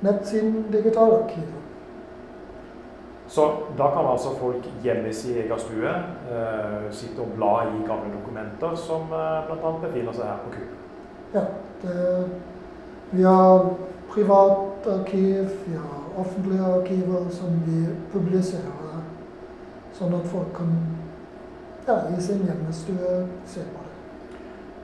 nettsiden 0.00 0.64
Digitalarkivet. 0.72 1.59
Så 3.30 3.52
da 3.78 3.90
kan 3.94 4.06
altså 4.10 4.32
folk 4.40 4.64
hjemme 4.82 5.08
i 5.08 5.14
sin 5.14 5.36
egen 5.38 5.58
stue 5.62 5.90
eh, 6.34 6.88
sitte 6.90 7.22
og 7.22 7.36
bla 7.36 7.52
i 7.68 7.84
gamle 7.86 8.10
dokumenter 8.16 8.74
som 8.74 9.12
eh, 9.14 9.44
bl.a. 9.46 9.70
befinner 9.84 10.16
seg 10.16 10.26
her 10.26 10.40
på 10.42 10.54
Kub. 10.56 10.72
Ja, 11.36 11.44
det, 11.82 12.24
vi 13.12 13.22
har 13.22 13.68
privatarkiv, 14.10 15.54
vi 15.66 15.76
har 15.76 16.00
offentlige 16.18 16.72
arkiver 16.74 17.30
som 17.30 17.54
vi 17.68 17.84
publiserer, 18.10 18.98
sånn 19.94 20.18
at 20.18 20.26
folk 20.32 20.50
kan 20.58 20.74
ja, 21.86 22.00
i 22.10 22.18
sin 22.18 22.42
hjemmestue 22.48 23.24
se 23.46 23.62
på 23.62 23.86
det. 23.86 23.90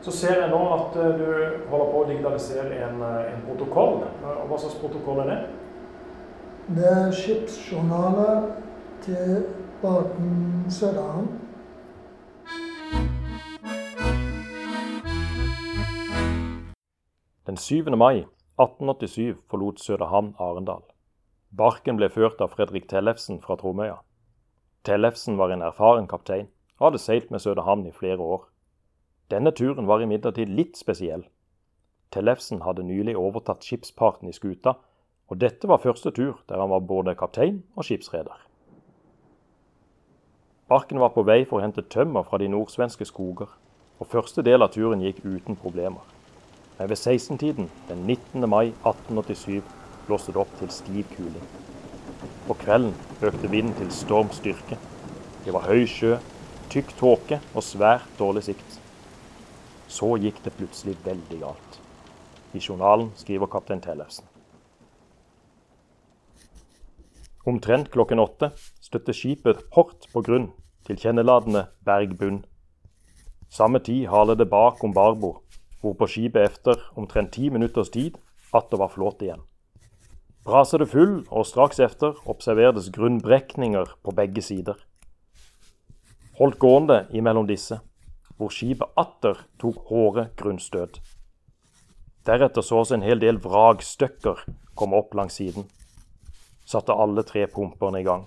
Så 0.07 0.15
ser 0.15 0.39
jeg 0.45 0.55
nå 0.55 0.63
at 0.79 1.03
eh, 1.03 1.19
du 1.19 1.29
holder 1.73 1.91
på 1.91 2.01
å 2.05 2.09
digitalisere 2.15 2.83
en, 2.87 3.03
eh, 3.03 3.33
en 3.35 3.47
protokoll. 3.51 4.05
Og 4.23 4.47
hva 4.47 4.63
slags 4.63 4.79
protokoll 4.79 5.25
er 5.27 5.33
det? 5.35 5.41
Er 6.67 7.13
skipsjournaler 7.13 8.63
til 9.03 9.45
Baden-Sørdalen. 9.83 11.29
Den 17.47 17.57
7. 17.57 17.97
mai 17.97 18.17
1887 18.59 19.37
forlot 19.51 19.81
Søderhamn 19.81 20.35
Arendal. 20.39 20.83
Barken 21.57 21.97
ble 21.97 22.11
ført 22.11 22.43
av 22.43 22.51
Fredrik 22.57 22.89
Tellefsen 22.91 23.39
fra 23.41 23.55
Tromøya. 23.57 24.01
Tellefsen 24.85 25.39
var 25.39 25.55
en 25.55 25.63
erfaren 25.63 26.11
kaptein 26.11 26.51
og 26.81 26.89
hadde 26.89 26.99
seilt 27.05 27.31
med 27.31 27.39
Søderhamn 27.47 27.87
i 27.87 27.95
flere 27.95 28.19
år. 28.19 28.49
Denne 29.31 29.55
turen 29.55 29.87
var 29.87 30.03
imidlertid 30.03 30.51
litt 30.51 30.75
spesiell. 30.75 31.29
Tellefsen 32.11 32.67
hadde 32.67 32.83
nylig 32.83 33.15
overtatt 33.17 33.63
skipsparten 33.63 34.29
i 34.29 34.35
skuta, 34.35 34.75
og 35.29 35.41
dette 35.43 35.69
var 35.69 35.83
første 35.83 36.13
tur 36.15 36.39
der 36.49 36.61
han 36.61 36.71
var 36.71 36.85
både 36.87 37.15
kaptein 37.19 37.63
og 37.75 37.85
skipsreder. 37.85 38.37
Barken 40.69 40.99
var 40.99 41.13
på 41.15 41.23
vei 41.23 41.45
for 41.47 41.61
å 41.61 41.63
hente 41.63 41.85
tømmer 41.87 42.27
fra 42.27 42.39
de 42.43 42.49
nordsvenske 42.51 43.07
skoger, 43.07 43.47
og 43.99 44.11
første 44.11 44.43
del 44.43 44.63
av 44.67 44.73
turen 44.75 45.03
gikk 45.03 45.23
uten 45.25 45.59
problemer. 45.59 46.03
Men 46.79 46.91
ved 46.91 46.99
16-tiden 46.99 47.71
den 47.89 48.03
19. 48.05 48.49
mai 48.51 48.73
1887 48.83 49.63
blåste 50.07 50.35
det 50.35 50.43
opp 50.43 50.53
til 50.59 50.75
stiv 50.75 51.07
kuling. 51.15 51.47
På 52.47 52.59
kvelden 52.59 52.93
økte 53.23 53.51
vinden 53.51 53.75
til 53.79 53.91
stormstyrke. 53.95 54.79
Det 55.47 55.55
var 55.55 55.67
høy 55.71 55.87
sjø, 55.91 56.17
tykk 56.71 56.95
tåke 56.99 57.41
og 57.55 57.65
svært 57.65 58.07
dårlig 58.19 58.45
sikt. 58.51 58.79
Så 59.89 60.17
gikk 60.19 60.43
det 60.45 60.55
plutselig 60.59 60.99
veldig 61.07 61.43
galt. 61.43 61.83
I 62.55 62.63
journalen 62.63 63.13
skriver 63.19 63.51
kaptein 63.51 63.83
Tellefsen. 63.83 64.36
Omtrent 67.47 67.93
klokken 67.95 68.19
åtte 68.19 68.51
støtte 68.83 69.15
skipet 69.15 69.61
hardt 69.77 70.09
på 70.11 70.23
grunn 70.27 70.49
til 70.87 70.99
kjenneladende 70.99 71.69
bergbunn. 71.87 72.41
Samme 73.51 73.79
tid 73.79 74.09
haler 74.11 74.35
det 74.35 74.49
bak 74.51 74.83
om 74.85 74.95
barbord, 74.95 75.45
hvorpå 75.79 76.09
skipet 76.11 76.43
efter 76.43 76.83
omtrent 76.99 77.37
ti 77.37 77.47
minutters 77.55 77.93
tid 77.95 78.19
atter 78.55 78.83
var 78.83 78.91
flåt 78.91 79.23
igjen. 79.23 79.45
Braser 80.47 80.83
det 80.83 80.91
full, 80.91 81.25
og 81.31 81.47
straks 81.47 81.81
efter 81.83 82.19
observeres 82.27 82.91
grunnbrekninger 82.95 83.95
på 84.03 84.15
begge 84.15 84.43
sider. 84.43 84.79
Holdt 86.39 86.59
gående 86.59 87.07
imellom 87.15 87.47
disse, 87.47 87.79
hvor 88.37 88.51
skipet 88.51 88.91
atter 88.99 89.39
tok 89.63 89.87
hårde 89.89 90.29
grunnstøt. 90.39 91.01
Deretter 92.27 92.63
sås 92.63 92.91
en 92.91 93.07
hel 93.07 93.23
del 93.23 93.39
vragstykker 93.43 94.43
komme 94.75 94.99
opp 94.99 95.15
langs 95.15 95.39
siden. 95.39 95.67
Satte 96.67 96.93
alle 96.93 97.23
tre 97.23 97.47
pumpene 97.47 98.01
i 98.01 98.07
gang, 98.07 98.25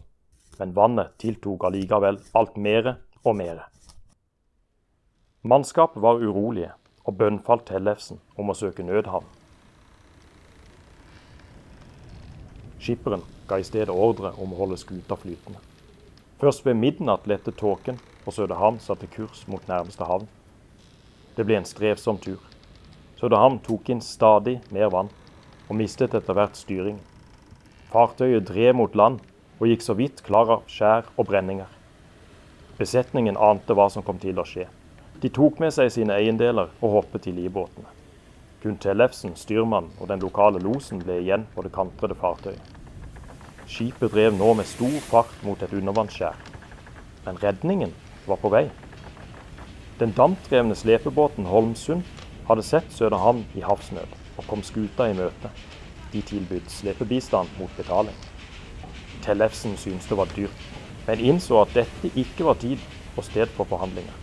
men 0.60 0.72
vannet 0.74 1.17
tiltok 1.19 1.65
allikevel 1.67 2.22
alt 2.39 2.55
mere 2.55 2.96
og 3.24 3.36
mere. 3.36 3.65
Mannskapet 5.43 6.00
var 6.03 6.24
urolige 6.24 6.72
og 7.03 7.17
bønnfalt 7.19 7.65
Tellefsen 7.67 8.22
om 8.39 8.51
å 8.51 8.55
søke 8.55 8.86
nødhavn. 8.88 9.27
Skipperen 12.79 13.25
ga 13.50 13.60
i 13.60 13.67
stedet 13.67 13.91
ordre 13.91 14.31
om 14.39 14.53
å 14.55 14.62
holde 14.62 14.79
skuta 14.79 15.19
flytende. 15.19 15.60
Først 16.39 16.63
ved 16.63 16.79
midnatt 16.79 17.27
lette 17.27 17.51
tåken, 17.51 18.00
og 18.24 18.34
Sødehavn 18.34 18.79
satte 18.79 19.08
kurs 19.12 19.43
mot 19.51 19.67
nærmeste 19.67 20.08
havn. 20.08 20.27
Det 21.36 21.43
ble 21.43 21.58
en 21.60 21.67
strevsom 21.67 22.19
tur. 22.24 22.39
Sødehavn 23.19 23.60
tok 23.65 23.89
inn 23.91 24.03
stadig 24.03 24.62
mer 24.72 24.91
vann, 24.96 25.12
og 25.67 25.75
mistet 25.75 26.15
etter 26.15 26.38
hvert 26.38 26.55
styringen. 26.55 27.03
Fartøyet 27.89 28.46
drev 28.46 28.75
mot 28.77 28.96
land 28.96 29.22
og 29.58 29.65
gikk 29.65 29.81
så 29.81 29.96
vidt 29.98 30.19
klar 30.25 30.51
av 30.53 30.67
skjær 30.69 31.08
og 31.15 31.25
brenninger. 31.31 31.69
Besetningen 32.77 33.38
ante 33.38 33.74
hva 33.74 33.88
som 33.89 34.05
kom 34.05 34.19
til 34.22 34.38
å 34.38 34.46
skje. 34.46 34.67
De 35.19 35.31
tok 35.34 35.58
med 35.60 35.74
seg 35.74 35.89
sine 35.91 36.13
eiendeler 36.15 36.69
og 36.79 36.93
hoppet 36.93 37.25
i 37.27 37.34
livbåtene. 37.34 37.89
Kun 38.62 38.77
Tellefsen, 38.77 39.34
styrmann 39.36 39.89
og 39.98 40.12
den 40.12 40.22
lokale 40.22 40.62
losen 40.62 41.01
ble 41.01 41.17
igjen 41.24 41.48
på 41.55 41.65
det 41.65 41.74
kantrede 41.74 42.17
fartøyet. 42.19 42.62
Skipet 43.69 44.13
drev 44.13 44.38
nå 44.38 44.53
med 44.60 44.69
stor 44.69 44.96
fart 45.10 45.34
mot 45.46 45.60
et 45.65 45.74
undervannsskjær. 45.74 46.38
Men 47.25 47.41
redningen 47.41 47.96
var 48.29 48.38
på 48.41 48.53
vei. 48.53 48.67
Den 50.00 50.13
dampdrevne 50.15 50.77
slepebåten 50.77 51.50
Holmsund 51.50 52.05
hadde 52.48 52.69
sett 52.69 52.93
Søderhamn 52.93 53.48
i 53.58 53.65
havsnød 53.65 54.13
og 54.38 54.48
kom 54.48 54.62
skuta 54.63 55.10
i 55.10 55.17
møte. 55.17 55.50
De 56.13 56.22
tilbød 56.22 56.68
slepebistand 56.68 57.50
mot 57.60 57.70
betaling. 57.78 58.16
Tellefsen 59.22 59.78
syntes 59.78 60.08
det 60.10 60.18
var 60.18 60.32
dyrt, 60.36 60.66
men 61.08 61.20
innså 61.20 61.62
at 61.62 61.75
dette 61.75 62.12
ikke 62.16 62.46
var 62.48 62.58
tid 62.62 62.78
og 63.18 63.24
sted 63.24 63.51
for 63.58 63.70
forhandlinger. 63.70 64.16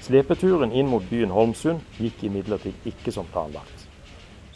Slepeturen 0.00 0.72
inn 0.72 0.88
mot 0.88 1.04
byen 1.10 1.34
Holmsund 1.34 1.82
gikk 1.98 2.22
imidlertid 2.24 2.86
ikke 2.88 3.12
som 3.12 3.26
planlagt. 3.28 3.88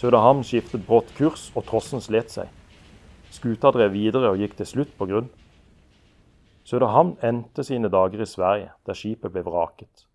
Søderhamn 0.01 0.41
skiftet 0.47 0.87
brått 0.87 1.13
kurs, 1.19 1.51
og 1.55 1.67
trossen 1.69 2.01
slet 2.01 2.33
seg. 2.33 2.49
Skuta 3.31 3.71
drev 3.75 3.93
videre 3.93 4.33
og 4.33 4.41
gikk 4.41 4.57
til 4.59 4.67
slutt 4.71 4.95
på 4.97 5.07
grunn. 5.11 5.29
Søderhamn 6.65 7.19
endte 7.23 7.65
sine 7.69 7.91
dager 7.93 8.23
i 8.23 8.27
Sverige, 8.27 8.71
der 8.87 8.97
skipet 8.97 9.35
ble 9.35 9.45
vraket. 9.45 10.07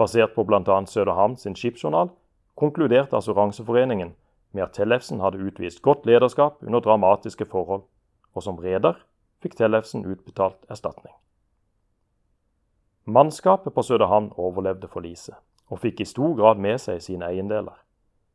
Basert 0.00 0.34
på 0.34 0.44
bl.a. 0.44 0.78
Søderhamn 0.88 1.36
sin 1.36 1.56
skipsjournal 1.56 2.10
konkluderte 2.56 3.16
Assuranseforeningen 3.16 4.14
med 4.56 4.64
at 4.64 4.78
Tellefsen 4.78 5.20
hadde 5.20 5.42
utvist 5.44 5.82
godt 5.84 6.06
lederskap 6.08 6.62
under 6.64 6.80
dramatiske 6.80 7.44
forhold, 7.52 7.84
og 8.32 8.42
som 8.42 8.58
reder 8.60 8.96
fikk 9.44 9.58
Tellefsen 9.58 10.06
utbetalt 10.08 10.64
erstatning. 10.72 11.12
Mannskapet 13.06 13.74
på 13.74 13.84
Søderhamn 13.86 14.32
overlevde 14.34 14.88
forliset, 14.90 15.36
og 15.70 15.82
fikk 15.84 16.00
i 16.02 16.08
stor 16.08 16.32
grad 16.38 16.58
med 16.62 16.80
seg 16.82 17.02
sine 17.04 17.28
eiendeler. 17.28 17.76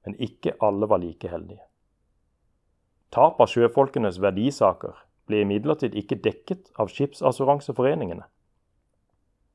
Men 0.06 0.16
ikke 0.22 0.56
alle 0.64 0.88
var 0.90 1.02
like 1.02 1.30
heldige. 1.30 1.62
Tap 3.12 3.42
av 3.44 3.50
sjøfolkenes 3.52 4.22
verdisaker 4.24 4.96
ble 5.28 5.42
imidlertid 5.44 5.98
ikke 6.00 6.18
dekket 6.24 6.72
av 6.80 6.90
skipsassuranseforeningene. 6.94 8.24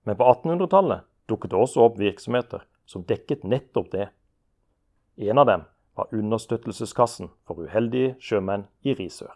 Men 0.06 0.18
på 0.18 0.26
1800-tallet 0.28 1.06
dukket 1.30 1.54
det 1.54 1.58
også 1.58 1.86
opp 1.86 1.96
virksomheter 1.98 2.66
som 2.86 3.06
dekket 3.08 3.46
nettopp 3.48 3.88
det. 3.94 4.10
En 5.16 5.40
av 5.40 5.48
dem 5.48 5.64
var 5.96 6.12
Understøttelseskassen 6.12 7.30
for 7.46 7.64
uheldige 7.64 8.14
sjømenn 8.20 8.66
i 8.84 8.94
Risør. 8.94 9.34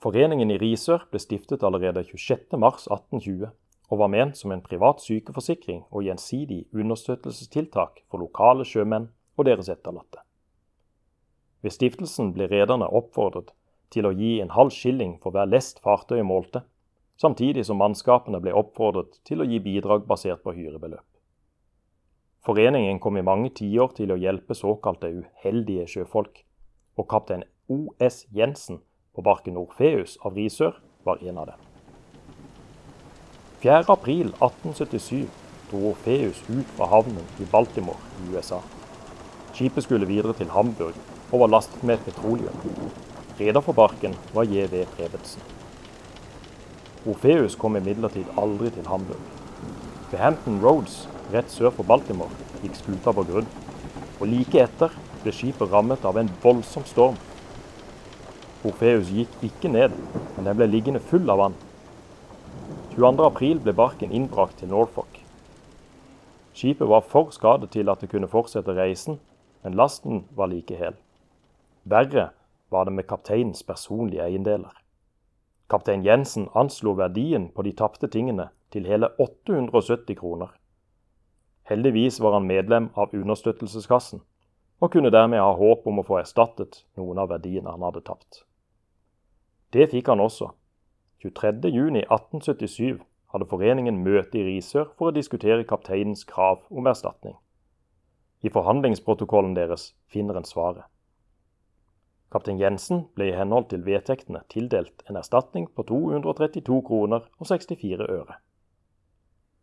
Foreningen 0.00 0.50
i 0.50 0.56
Risør 0.60 1.02
ble 1.10 1.20
stiftet 1.20 1.64
allerede 1.66 2.06
26.3.1820 2.08 3.50
og 3.90 3.98
var 3.98 4.08
ment 4.12 4.38
som 4.38 4.52
en 4.54 4.62
privat 4.64 5.02
sykeforsikring 5.04 5.82
og 5.90 6.06
gjensidig 6.06 6.62
understøttelsestiltak 6.72 8.04
for 8.08 8.22
lokale 8.22 8.64
sjømenn 8.64 9.10
og 9.36 9.48
deres 9.48 9.68
etterlatte. 9.68 10.22
Ved 11.60 11.74
stiftelsen 11.74 12.32
ble 12.32 12.48
rederne 12.48 12.88
oppfordret 12.88 13.52
til 13.92 14.06
å 14.06 14.14
gi 14.16 14.38
en 14.40 14.54
halv 14.54 14.72
skilling 14.72 15.18
for 15.20 15.34
hver 15.34 15.50
lest 15.50 15.82
fartøyet 15.84 16.24
målte, 16.24 16.62
samtidig 17.20 17.66
som 17.68 17.80
mannskapene 17.82 18.40
ble 18.40 18.54
oppfordret 18.56 19.18
til 19.28 19.42
å 19.42 19.48
gi 19.48 19.60
bidrag 19.60 20.06
basert 20.08 20.40
på 20.46 20.54
hyrebeløp. 20.56 21.09
Foreningen 22.40 22.98
kom 22.98 23.18
i 23.20 23.22
mange 23.24 23.50
tiår 23.52 23.90
til 23.98 24.14
å 24.14 24.16
hjelpe 24.16 24.56
såkalte 24.56 25.10
uheldige 25.12 25.84
sjøfolk, 25.92 26.40
og 26.96 27.08
kaptein 27.12 27.44
O.S. 27.68 28.24
Jensen 28.32 28.80
på 29.12 29.24
barken 29.26 29.58
Orfeus 29.60 30.16
av 30.24 30.38
Risør 30.40 30.78
var 31.04 31.20
en 31.20 31.42
av 31.42 31.50
dem. 31.50 31.66
4.4.1877 33.60 35.26
dro 35.68 35.82
Orfeus 35.92 36.40
ut 36.48 36.72
fra 36.78 36.88
havnen 36.94 37.28
i 37.44 37.48
Baltimore 37.52 38.00
i 38.24 38.32
USA. 38.32 38.62
Skipet 39.52 39.84
skulle 39.84 40.08
videre 40.08 40.32
til 40.38 40.48
Hamburg 40.56 40.96
og 41.30 41.44
var 41.44 41.52
lastet 41.52 41.84
med 41.84 42.00
petroleum. 42.08 42.56
Reder 43.36 43.60
for 43.60 43.76
barken 43.76 44.16
var 44.32 44.48
J.V. 44.48 44.86
Prebensen. 44.96 45.44
Orfeus 47.04 47.56
kom 47.60 47.76
imidlertid 47.76 48.32
aldri 48.40 48.72
til 48.72 48.88
Hamburg. 48.88 49.20
Ved 50.10 50.18
Hampton 50.24 50.60
Roads, 50.64 51.02
rett 51.32 51.50
sør 51.50 51.72
for 51.74 51.88
Baltimore, 51.88 52.32
gikk 52.62 52.78
skuta 52.78 53.14
på 53.16 53.26
grunn. 53.28 53.48
Og 54.20 54.28
like 54.28 54.62
etter 54.62 54.94
ble 55.22 55.34
skipet 55.34 55.72
rammet 55.72 56.04
av 56.04 56.18
en 56.20 56.30
voldsom 56.42 56.84
storm 56.88 57.18
Orfeus 58.60 59.08
gikk 59.08 59.32
ikke 59.40 59.70
ned, 59.72 59.94
men 60.36 60.44
den 60.44 60.56
ble 60.58 60.66
liggende 60.68 61.00
full 61.00 61.30
av 61.32 61.38
vann. 61.40 61.54
22.4 62.92 63.62
ble 63.64 63.72
barken 63.72 64.12
innbrakt 64.12 64.58
til 64.60 64.68
Norfolk. 64.68 65.22
Skipet 66.52 66.90
var 66.90 67.06
for 67.08 67.32
skadet 67.32 67.70
til 67.72 67.88
at 67.88 68.02
det 68.04 68.10
kunne 68.12 68.28
fortsette 68.28 68.74
reisen, 68.76 69.16
men 69.64 69.78
lasten 69.80 70.26
var 70.36 70.52
like 70.52 70.76
hel. 70.76 70.98
Verre 71.88 72.30
var 72.68 72.84
det 72.84 72.98
med 72.98 73.08
kapteinens 73.08 73.64
personlige 73.64 74.26
eiendeler. 74.26 74.76
Kaptein 75.70 76.04
Jensen 76.04 76.50
anslo 76.52 76.92
verdien 76.98 77.48
på 77.54 77.64
de 77.64 77.72
tapte 77.72 78.10
tingene 78.12 78.50
til 78.74 78.84
hele 78.84 79.08
870 79.16 80.18
kroner. 80.20 80.52
Heldigvis 81.70 82.20
var 82.20 82.32
han 82.32 82.46
medlem 82.50 82.88
av 82.98 83.12
understøttelseskassen, 83.14 84.24
og 84.80 84.90
kunne 84.90 85.12
dermed 85.14 85.38
ha 85.38 85.52
håp 85.54 85.84
om 85.86 86.00
å 86.00 86.06
få 86.08 86.16
erstattet 86.18 86.80
noen 86.98 87.20
av 87.22 87.28
verdiene 87.30 87.70
han 87.70 87.84
hadde 87.86 88.02
tapt. 88.08 88.40
Det 89.70 89.86
fikk 89.92 90.10
han 90.10 90.22
også. 90.24 90.48
23.6.1877 91.22 92.98
hadde 93.30 93.46
foreningen 93.46 94.00
møte 94.02 94.40
i 94.40 94.46
Risør 94.48 94.88
for 94.96 95.10
å 95.10 95.14
diskutere 95.14 95.66
kapteinens 95.68 96.24
krav 96.26 96.64
om 96.74 96.90
erstatning. 96.90 97.36
I 98.42 98.50
forhandlingsprotokollen 98.50 99.54
deres 99.54 99.92
finner 100.10 100.40
en 100.40 100.48
svaret. 100.48 100.88
Kaptein 102.34 102.58
Jensen 102.58 103.04
ble 103.14 103.28
i 103.30 103.36
henhold 103.36 103.68
til 103.70 103.86
vedtektene 103.86 104.42
tildelt 104.50 105.06
en 105.06 105.18
erstatning 105.22 105.68
på 105.76 105.86
232 105.86 106.82
kroner 106.86 107.30
og 107.38 107.46
64 107.46 108.10
øre. 108.10 108.40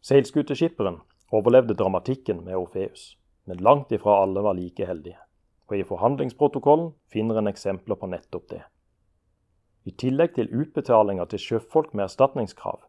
Seilskuteskipperen 0.08 1.02
overlevde 1.32 1.74
dramatikken 1.74 2.44
med 2.44 2.56
Orfeus, 2.56 3.18
men 3.46 3.58
langt 3.58 3.92
ifra 3.92 4.22
alle 4.24 4.42
var 4.42 4.54
like 4.54 4.86
heldige. 4.86 5.20
Og 5.68 5.80
i 5.80 5.84
forhandlingsprotokollen 5.84 6.94
finner 7.12 7.40
en 7.42 7.52
eksempler 7.52 8.00
på 8.00 8.08
nettopp 8.08 8.50
det. 8.50 8.62
I 9.88 9.92
tillegg 9.92 10.36
til 10.36 10.52
utbetalinger 10.52 11.28
til 11.32 11.40
sjøfolk 11.40 11.94
med 11.94 12.08
erstatningskrav, 12.08 12.80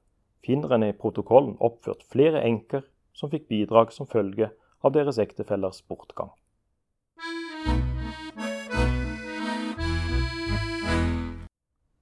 finner 0.46 0.74
en 0.74 0.86
i 0.86 0.94
protokollen 0.94 1.56
oppført 1.58 2.04
flere 2.06 2.42
enker 2.46 2.86
som 3.14 3.30
fikk 3.30 3.48
bidrag 3.50 3.90
som 3.94 4.06
følge 4.06 4.52
av 4.82 4.94
deres 4.94 5.18
ektefellers 5.18 5.82
bortgang. 5.82 6.30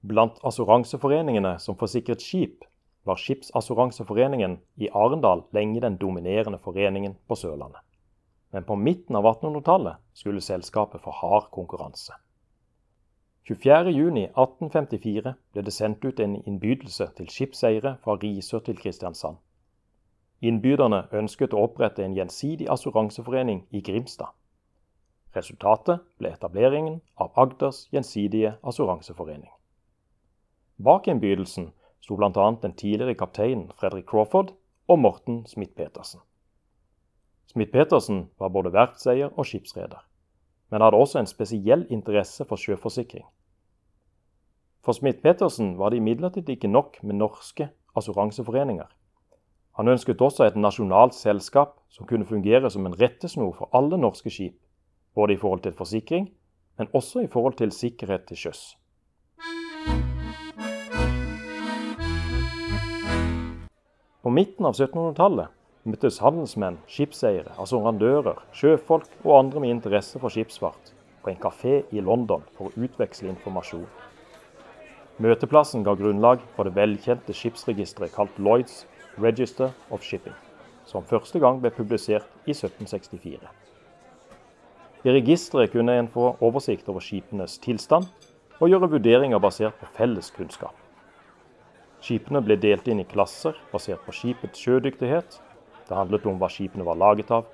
Blant 0.07 0.37
assuranseforeningene 0.45 1.57
som 1.59 1.75
forsikret 1.75 2.21
skip, 2.23 2.63
var 3.07 3.19
Skipsassuranseforeningen 3.21 4.59
i 4.75 4.89
Arendal 4.93 5.45
lenge 5.55 5.81
den 5.81 5.97
dominerende 5.97 6.59
foreningen 6.59 7.15
på 7.27 7.35
Sørlandet. 7.35 7.81
Men 8.51 8.63
på 8.63 8.75
midten 8.75 9.15
av 9.15 9.25
1800-tallet 9.25 9.99
skulle 10.13 10.41
selskapet 10.41 11.01
få 11.01 11.11
hard 11.11 11.51
konkurranse. 11.51 12.13
24.6.1854 13.47 15.33
ble 15.53 15.63
det 15.63 15.73
sendt 15.73 16.03
ut 16.03 16.19
en 16.19 16.35
innbydelse 16.43 17.07
til 17.15 17.29
skipseiere 17.31 17.95
fra 18.03 18.17
Risør 18.19 18.63
til 18.65 18.79
Kristiansand. 18.79 19.37
Innbyderne 20.43 21.05
ønsket 21.15 21.55
å 21.55 21.63
opprette 21.65 22.03
en 22.03 22.15
gjensidig 22.17 22.67
assuranseforening 22.69 23.63
i 23.71 23.81
Grimstad. 23.81 24.35
Resultatet 25.35 26.03
ble 26.19 26.33
etableringen 26.35 26.99
av 27.15 27.31
Agders 27.39 27.85
gjensidige 27.93 28.57
assuranseforening. 28.67 29.49
Bak 30.77 31.07
innbydelsen 31.07 31.71
sto 32.01 32.15
bl.a. 32.15 32.51
den 32.61 32.73
tidligere 32.73 33.15
kapteinen 33.15 33.71
Fredrik 33.79 34.05
Crawford 34.09 34.53
og 34.87 34.99
Morten 34.99 35.45
Smith-Petersen. 35.45 36.19
Smith-Petersen 37.47 38.29
var 38.39 38.49
både 38.49 38.73
verftseier 38.73 39.31
og 39.37 39.45
skipsreder, 39.45 40.03
men 40.69 40.81
hadde 40.81 40.97
også 40.97 41.19
en 41.19 41.29
spesiell 41.29 41.87
interesse 41.89 42.45
for 42.45 42.55
sjøforsikring. 42.55 43.25
For 44.83 44.95
Smith-Petersen 44.95 45.77
var 45.77 45.89
det 45.89 45.97
imidlertid 45.97 46.49
ikke 46.49 46.67
nok 46.67 47.03
med 47.03 47.15
norske 47.15 47.69
assuranseforeninger. 47.95 48.87
Han 49.77 49.87
ønsket 49.87 50.21
også 50.21 50.43
et 50.43 50.55
nasjonalt 50.55 51.13
selskap 51.13 51.75
som 51.89 52.07
kunne 52.07 52.25
fungere 52.25 52.69
som 52.69 52.85
en 52.85 52.95
rettesnor 53.01 53.51
for 53.57 53.69
alle 53.77 53.97
norske 53.97 54.29
skip, 54.29 54.55
både 55.15 55.33
i 55.33 55.37
forhold 55.37 55.61
til 55.61 55.73
forsikring, 55.73 56.29
men 56.77 56.87
også 56.93 57.19
i 57.19 57.27
forhold 57.27 57.53
til 57.53 57.71
sikkerhet 57.71 58.25
til 58.27 58.37
sjøs. 58.37 58.77
På 64.27 64.31
midten 64.35 64.65
av 64.67 64.73
1700-tallet 64.75 65.53
møttes 65.87 66.17
handelsmenn, 66.19 66.75
skipseiere, 66.91 67.53
assurandører, 67.63 68.41
sjøfolk 68.51 69.05
og 69.21 69.37
andre 69.37 69.61
med 69.63 69.71
interesse 69.71 70.19
for 70.19 70.27
skipsfart 70.35 70.89
på 71.23 71.29
en 71.31 71.37
kafé 71.39 71.75
i 71.95 72.01
London 72.03 72.41
for 72.57 72.67
å 72.67 72.83
utveksle 72.83 73.29
informasjon. 73.31 73.85
Møteplassen 75.23 75.85
ga 75.87 75.93
grunnlag 75.95 76.43
for 76.57 76.67
det 76.67 76.75
velkjente 76.75 77.31
skipsregisteret 77.39 78.11
kalt 78.17 78.35
Lloyds 78.35 78.81
Register 79.15 79.71
of 79.95 80.03
Shipping, 80.03 80.35
som 80.83 81.07
første 81.07 81.39
gang 81.39 81.61
ble 81.63 81.71
publisert 81.77 82.27
i 82.43 82.51
1764. 82.51 83.39
I 85.07 85.15
registeret 85.21 85.71
kunne 85.71 85.95
en 86.01 86.11
få 86.11 86.33
oversikt 86.43 86.91
over 86.91 86.99
skipenes 86.99 87.55
tilstand 87.63 88.11
og 88.59 88.67
gjøre 88.67 88.91
vurderinger 88.97 89.39
basert 89.39 89.79
på 89.79 89.87
felles 89.95 90.35
kunnskap. 90.35 90.75
Skipene 92.01 92.43
ble 92.45 92.57
delt 92.61 92.87
inn 92.87 93.01
i 93.01 93.07
klasser 93.09 93.57
basert 93.71 94.03
på 94.05 94.13
skipets 94.13 94.61
sjødyktighet. 94.61 95.39
Det 95.87 95.95
handlet 95.95 96.27
om 96.29 96.37
hva 96.39 96.49
skipene 96.51 96.85
var 96.85 96.99
laget 96.99 97.31
av, 97.33 97.47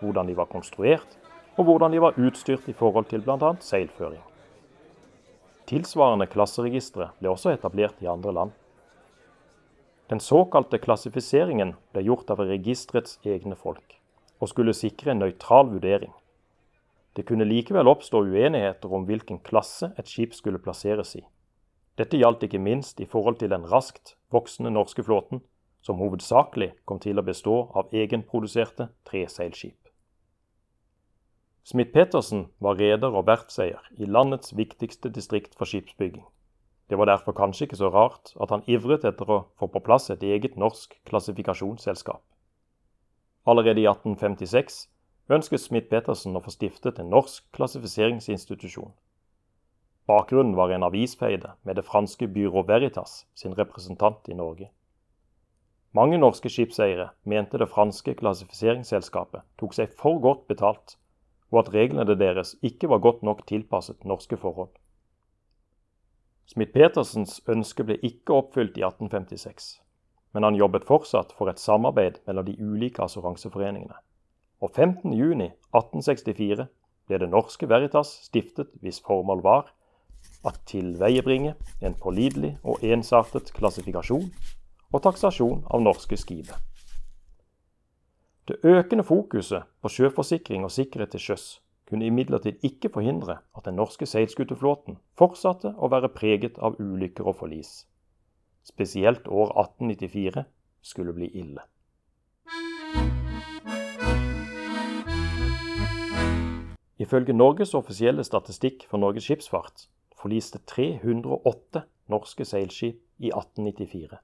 hvordan 0.00 0.30
de 0.30 0.36
var 0.38 0.48
konstruert, 0.48 1.18
og 1.58 1.66
hvordan 1.68 1.92
de 1.92 2.00
var 2.00 2.16
utstyrt 2.16 2.68
i 2.70 2.76
forhold 2.76 3.10
til 3.10 3.22
bl.a. 3.24 3.52
seilføring. 3.60 4.22
Tilsvarende 5.68 6.26
klasseregistre 6.30 7.10
ble 7.20 7.30
også 7.30 7.52
etablert 7.52 8.00
i 8.02 8.08
andre 8.10 8.32
land. 8.34 8.54
Den 10.10 10.18
såkalte 10.18 10.80
klassifiseringen 10.82 11.76
ble 11.92 12.02
gjort 12.08 12.32
av 12.32 12.40
registerets 12.42 13.20
egne 13.22 13.54
folk, 13.54 14.00
og 14.40 14.50
skulle 14.50 14.74
sikre 14.74 15.12
en 15.12 15.22
nøytral 15.22 15.68
vurdering. 15.70 16.10
Det 17.14 17.26
kunne 17.28 17.46
likevel 17.46 17.90
oppstå 17.90 18.24
uenigheter 18.26 18.90
om 18.94 19.04
hvilken 19.06 19.38
klasse 19.46 19.92
et 19.98 20.10
skip 20.10 20.34
skulle 20.34 20.62
plasseres 20.62 21.14
i. 21.18 21.22
Dette 22.00 22.16
gjaldt 22.16 22.46
ikke 22.46 22.62
minst 22.64 23.00
i 23.04 23.04
forhold 23.04 23.36
til 23.42 23.50
den 23.52 23.66
raskt 23.68 24.14
voksende 24.32 24.70
norske 24.72 25.02
flåten, 25.04 25.42
som 25.84 25.98
hovedsakelig 26.00 26.70
kom 26.88 27.00
til 27.02 27.20
å 27.20 27.24
bestå 27.26 27.56
av 27.76 27.92
egenproduserte 27.92 28.86
treseilskip. 29.08 29.76
Smith-Petersen 31.68 32.46
var 32.58 32.78
reder 32.80 33.12
og 33.12 33.26
verftseier 33.28 33.84
i 34.00 34.08
landets 34.08 34.54
viktigste 34.56 35.12
distrikt 35.12 35.58
for 35.58 35.68
skipsbygging. 35.68 36.24
Det 36.88 36.96
var 36.98 37.10
derfor 37.12 37.36
kanskje 37.36 37.68
ikke 37.68 37.82
så 37.82 37.92
rart 37.92 38.32
at 38.40 38.50
han 38.50 38.64
ivret 38.66 39.04
etter 39.04 39.28
å 39.28 39.42
få 39.60 39.68
på 39.68 39.84
plass 39.84 40.08
et 40.10 40.24
eget 40.24 40.56
norsk 40.56 40.96
klassifikasjonsselskap. 41.06 42.24
Allerede 43.44 43.84
i 43.84 43.86
1856 43.92 44.80
ønsket 45.36 45.66
Smith-Petersen 45.68 46.40
å 46.40 46.42
få 46.48 46.56
stiftet 46.56 46.98
en 46.98 47.12
norsk 47.12 47.44
klassifiseringsinstitusjon. 47.54 48.90
Bakgrunnen 50.10 50.56
var 50.58 50.72
en 50.74 50.82
avisfeide 50.82 51.52
med 51.62 51.78
det 51.78 51.84
franske 51.86 52.26
Byrå 52.26 52.64
Veritas 52.66 53.26
sin 53.38 53.54
representant 53.54 54.28
i 54.28 54.34
Norge. 54.34 54.66
Mange 55.94 56.18
norske 56.18 56.50
skipseiere 56.50 57.12
mente 57.22 57.60
det 57.62 57.68
franske 57.70 58.16
klassifiseringsselskapet 58.18 59.46
tok 59.62 59.78
seg 59.78 59.94
for 60.02 60.18
godt 60.18 60.48
betalt, 60.50 60.96
og 61.54 61.62
at 61.62 61.72
reglene 61.74 62.18
deres 62.18 62.56
ikke 62.66 62.90
var 62.90 63.04
godt 63.06 63.22
nok 63.22 63.46
tilpasset 63.46 64.02
norske 64.04 64.36
forhold. 64.36 64.74
Smith-Petersens 66.50 67.38
ønske 67.46 67.86
ble 67.86 68.00
ikke 68.02 68.34
oppfylt 68.42 68.82
i 68.82 68.86
1856, 68.86 69.72
men 70.34 70.42
han 70.48 70.58
jobbet 70.58 70.90
fortsatt 70.90 71.30
for 71.38 71.46
et 71.50 71.62
samarbeid 71.62 72.18
mellom 72.26 72.50
de 72.50 72.58
ulike 72.58 73.06
assuranseforeningene 73.06 74.02
og 74.60 74.74
15.6.1864 74.76 76.66
ble 77.06 77.18
Det 77.20 77.28
Norske 77.30 77.68
Veritas 77.68 78.10
stiftet 78.26 78.74
hvis 78.82 79.00
formål 79.06 79.42
var 79.46 79.70
at 80.46 80.60
tilveiebringe 80.70 81.54
en 81.84 81.94
pålitelig 82.00 82.56
og 82.64 82.84
ensartet 82.84 83.52
klassifikasjon 83.56 84.28
og 84.90 85.02
taksasjon 85.04 85.64
av 85.70 85.82
norske 85.84 86.16
skip. 86.18 86.50
Det 88.48 88.56
økende 88.66 89.04
fokuset 89.06 89.68
på 89.82 89.92
sjøforsikring 89.92 90.64
og 90.66 90.72
sikkerhet 90.74 91.12
til 91.14 91.22
sjøs 91.22 91.44
kunne 91.90 92.06
imidlertid 92.06 92.62
ikke 92.66 92.90
forhindre 92.94 93.40
at 93.56 93.66
den 93.66 93.76
norske 93.78 94.06
seilskuteflåten 94.06 94.98
fortsatte 95.18 95.74
å 95.76 95.90
være 95.90 96.10
preget 96.14 96.58
av 96.58 96.78
ulykker 96.80 97.26
og 97.26 97.36
forlis. 97.42 97.84
Spesielt 98.66 99.28
år 99.28 99.52
1894 99.58 100.44
skulle 100.82 101.14
bli 101.14 101.30
ille. 101.42 101.62
Ifølge 107.00 107.32
Norges 107.32 107.74
offisielle 107.74 108.24
statistikk 108.24 108.84
for 108.90 109.00
Norges 109.00 109.24
skipsfart 109.24 109.86
forliste 110.20 110.60
308 110.68 111.84
norske 112.12 112.44
seilskip 112.44 113.00
i 113.18 113.30
1894. 113.32 114.18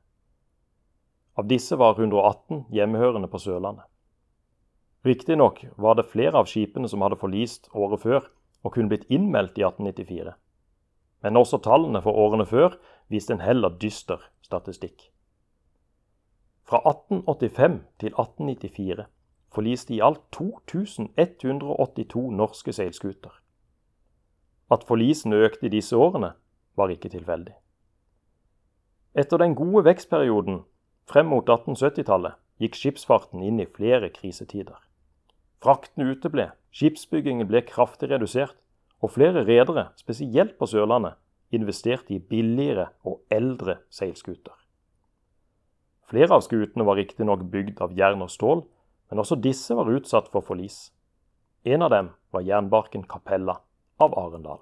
Av 1.36 1.48
disse 1.48 1.76
var 1.76 1.98
118 2.00 2.64
hjemmehørende 2.72 3.28
på 3.28 3.40
Sørlandet. 3.40 3.84
Riktignok 5.06 5.66
var 5.76 5.94
det 5.94 6.08
flere 6.10 6.40
av 6.40 6.48
skipene 6.50 6.88
som 6.88 7.04
hadde 7.04 7.18
forlist 7.20 7.68
året 7.76 8.02
før 8.02 8.24
og 8.64 8.72
kunne 8.74 8.90
blitt 8.90 9.06
innmeldt 9.12 9.58
i 9.60 9.66
1894. 9.66 10.32
Men 11.22 11.38
også 11.38 11.60
tallene 11.62 12.02
for 12.02 12.18
årene 12.18 12.46
før 12.48 12.74
viste 13.12 13.36
en 13.36 13.44
heller 13.44 13.76
dyster 13.82 14.24
statistikk. 14.42 15.10
Fra 16.66 16.80
1885 16.82 17.78
til 18.02 18.10
1894 18.16 19.06
forliste 19.54 19.94
i 19.94 20.02
alt 20.02 20.24
2182 20.34 22.24
norske 22.40 22.72
seilskuter. 22.74 23.30
At 24.72 24.82
forlisene 24.86 25.38
økte 25.46 25.68
i 25.68 25.72
disse 25.72 25.96
årene, 25.96 26.32
var 26.76 26.90
ikke 26.90 27.10
tilfeldig. 27.12 27.54
Etter 29.16 29.40
den 29.40 29.54
gode 29.56 29.84
vekstperioden 29.86 30.64
frem 31.08 31.30
mot 31.30 31.46
1870-tallet 31.48 32.36
gikk 32.60 32.76
skipsfarten 32.76 33.44
inn 33.46 33.60
i 33.62 33.68
flere 33.70 34.10
krisetider. 34.12 34.76
Fraktene 35.62 36.10
uteble, 36.12 36.50
skipsbyggingen 36.74 37.48
ble 37.48 37.62
kraftig 37.64 38.10
redusert, 38.10 38.56
og 39.00 39.12
flere 39.12 39.44
redere, 39.44 39.90
spesielt 39.96 40.56
på 40.58 40.66
Sørlandet, 40.68 41.14
investerte 41.54 42.16
i 42.16 42.18
billigere 42.18 42.88
og 43.06 43.20
eldre 43.30 43.78
seilskuter. 43.92 44.54
Flere 46.10 46.38
av 46.38 46.42
skutene 46.46 46.86
var 46.86 46.98
riktignok 46.98 47.44
bygd 47.52 47.82
av 47.84 47.94
jern 47.96 48.24
og 48.24 48.32
stål, 48.32 48.64
men 49.10 49.22
også 49.22 49.38
disse 49.38 49.74
var 49.76 49.90
utsatt 49.92 50.30
for 50.32 50.42
forlis. 50.42 50.90
En 51.66 51.84
av 51.86 51.92
dem 51.92 52.10
var 52.34 52.46
jernbarken 52.46 53.06
Capella 53.06 53.60
av 53.96 54.18
Arendal. 54.18 54.58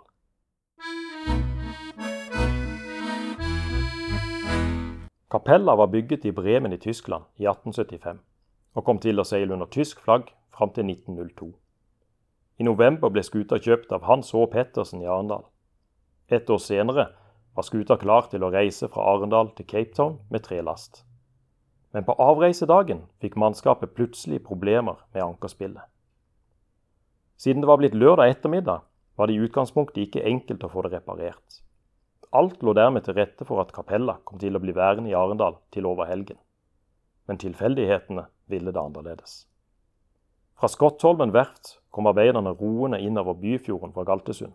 Kapella 5.30 5.76
var 5.76 5.86
bygget 5.86 6.24
i 6.24 6.32
Bremen 6.32 6.72
i 6.72 6.78
Tyskland 6.78 7.24
i 7.36 7.46
1875, 7.46 8.18
og 8.74 8.84
kom 8.84 9.00
til 9.02 9.18
å 9.18 9.26
seile 9.26 9.56
under 9.56 9.66
tysk 9.66 9.98
flagg 10.04 10.30
fram 10.54 10.70
til 10.76 10.86
1902. 10.86 11.48
I 12.62 12.66
november 12.68 13.10
ble 13.10 13.24
skuta 13.26 13.58
kjøpt 13.58 13.90
av 13.92 14.06
Hans 14.06 14.30
H. 14.30 14.44
Pettersen 14.52 15.02
i 15.02 15.10
Arendal. 15.10 15.42
Et 16.30 16.50
år 16.50 16.62
senere 16.62 17.08
var 17.54 17.66
skuta 17.66 17.98
klar 17.98 18.30
til 18.30 18.46
å 18.46 18.52
reise 18.54 18.86
fra 18.88 19.08
Arendal 19.10 19.50
til 19.58 19.66
Cape 19.66 19.90
Town 19.96 20.20
med 20.30 20.46
trelast. 20.46 21.02
Men 21.90 22.06
på 22.06 22.14
avreisedagen 22.18 23.02
fikk 23.22 23.34
mannskapet 23.38 23.94
plutselig 23.98 24.44
problemer 24.46 25.02
med 25.14 25.22
ankerspillet. 25.26 25.82
Siden 27.36 27.62
det 27.62 27.68
var 27.68 27.82
blitt 27.82 27.98
lørdag 27.98 28.30
ettermiddag, 28.30 28.86
var 29.16 29.26
det 29.26 29.36
i 29.36 29.44
utgangspunktet 29.46 30.06
ikke 30.06 30.24
enkelt 30.26 30.64
å 30.66 30.70
få 30.72 30.84
det 30.86 30.96
reparert. 30.96 31.60
Alt 32.34 32.62
lå 32.66 32.74
dermed 32.74 33.04
til 33.06 33.14
rette 33.14 33.46
for 33.46 33.62
at 33.62 33.70
Capella 33.74 34.16
kom 34.26 34.40
til 34.42 34.56
å 34.56 34.62
bli 34.62 34.74
værende 34.74 35.12
i 35.12 35.14
Arendal 35.14 35.60
til 35.74 35.86
over 35.86 36.08
helgen. 36.10 36.40
Men 37.30 37.38
tilfeldighetene 37.38 38.26
ville 38.50 38.72
det 38.74 38.80
annerledes. 38.80 39.44
Fra 40.58 40.68
Skottholmen 40.70 41.32
verft 41.34 41.78
kom 41.94 42.08
arbeiderne 42.10 42.56
roende 42.58 42.98
innover 42.98 43.38
Byfjorden 43.38 43.94
fra 43.94 44.04
Galtesund. 44.08 44.52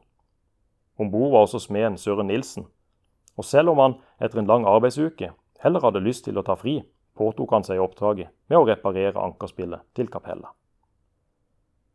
Om 1.00 1.12
bord 1.12 1.32
var 1.32 1.48
også 1.48 1.62
smeden 1.64 1.98
Søren 1.98 2.28
Nilsen. 2.28 2.68
Og 3.40 3.48
selv 3.48 3.72
om 3.72 3.80
han 3.80 3.96
etter 4.20 4.42
en 4.42 4.50
lang 4.52 4.68
arbeidsuke 4.68 5.32
heller 5.64 5.84
hadde 5.84 6.04
lyst 6.04 6.26
til 6.28 6.40
å 6.40 6.44
ta 6.44 6.58
fri, 6.60 6.82
påtok 7.16 7.56
han 7.56 7.68
seg 7.68 7.80
oppdraget 7.84 8.32
med 8.52 8.60
å 8.60 8.68
reparere 8.68 9.24
ankerspillet 9.24 9.88
til 9.96 10.12
Capella. 10.12 10.52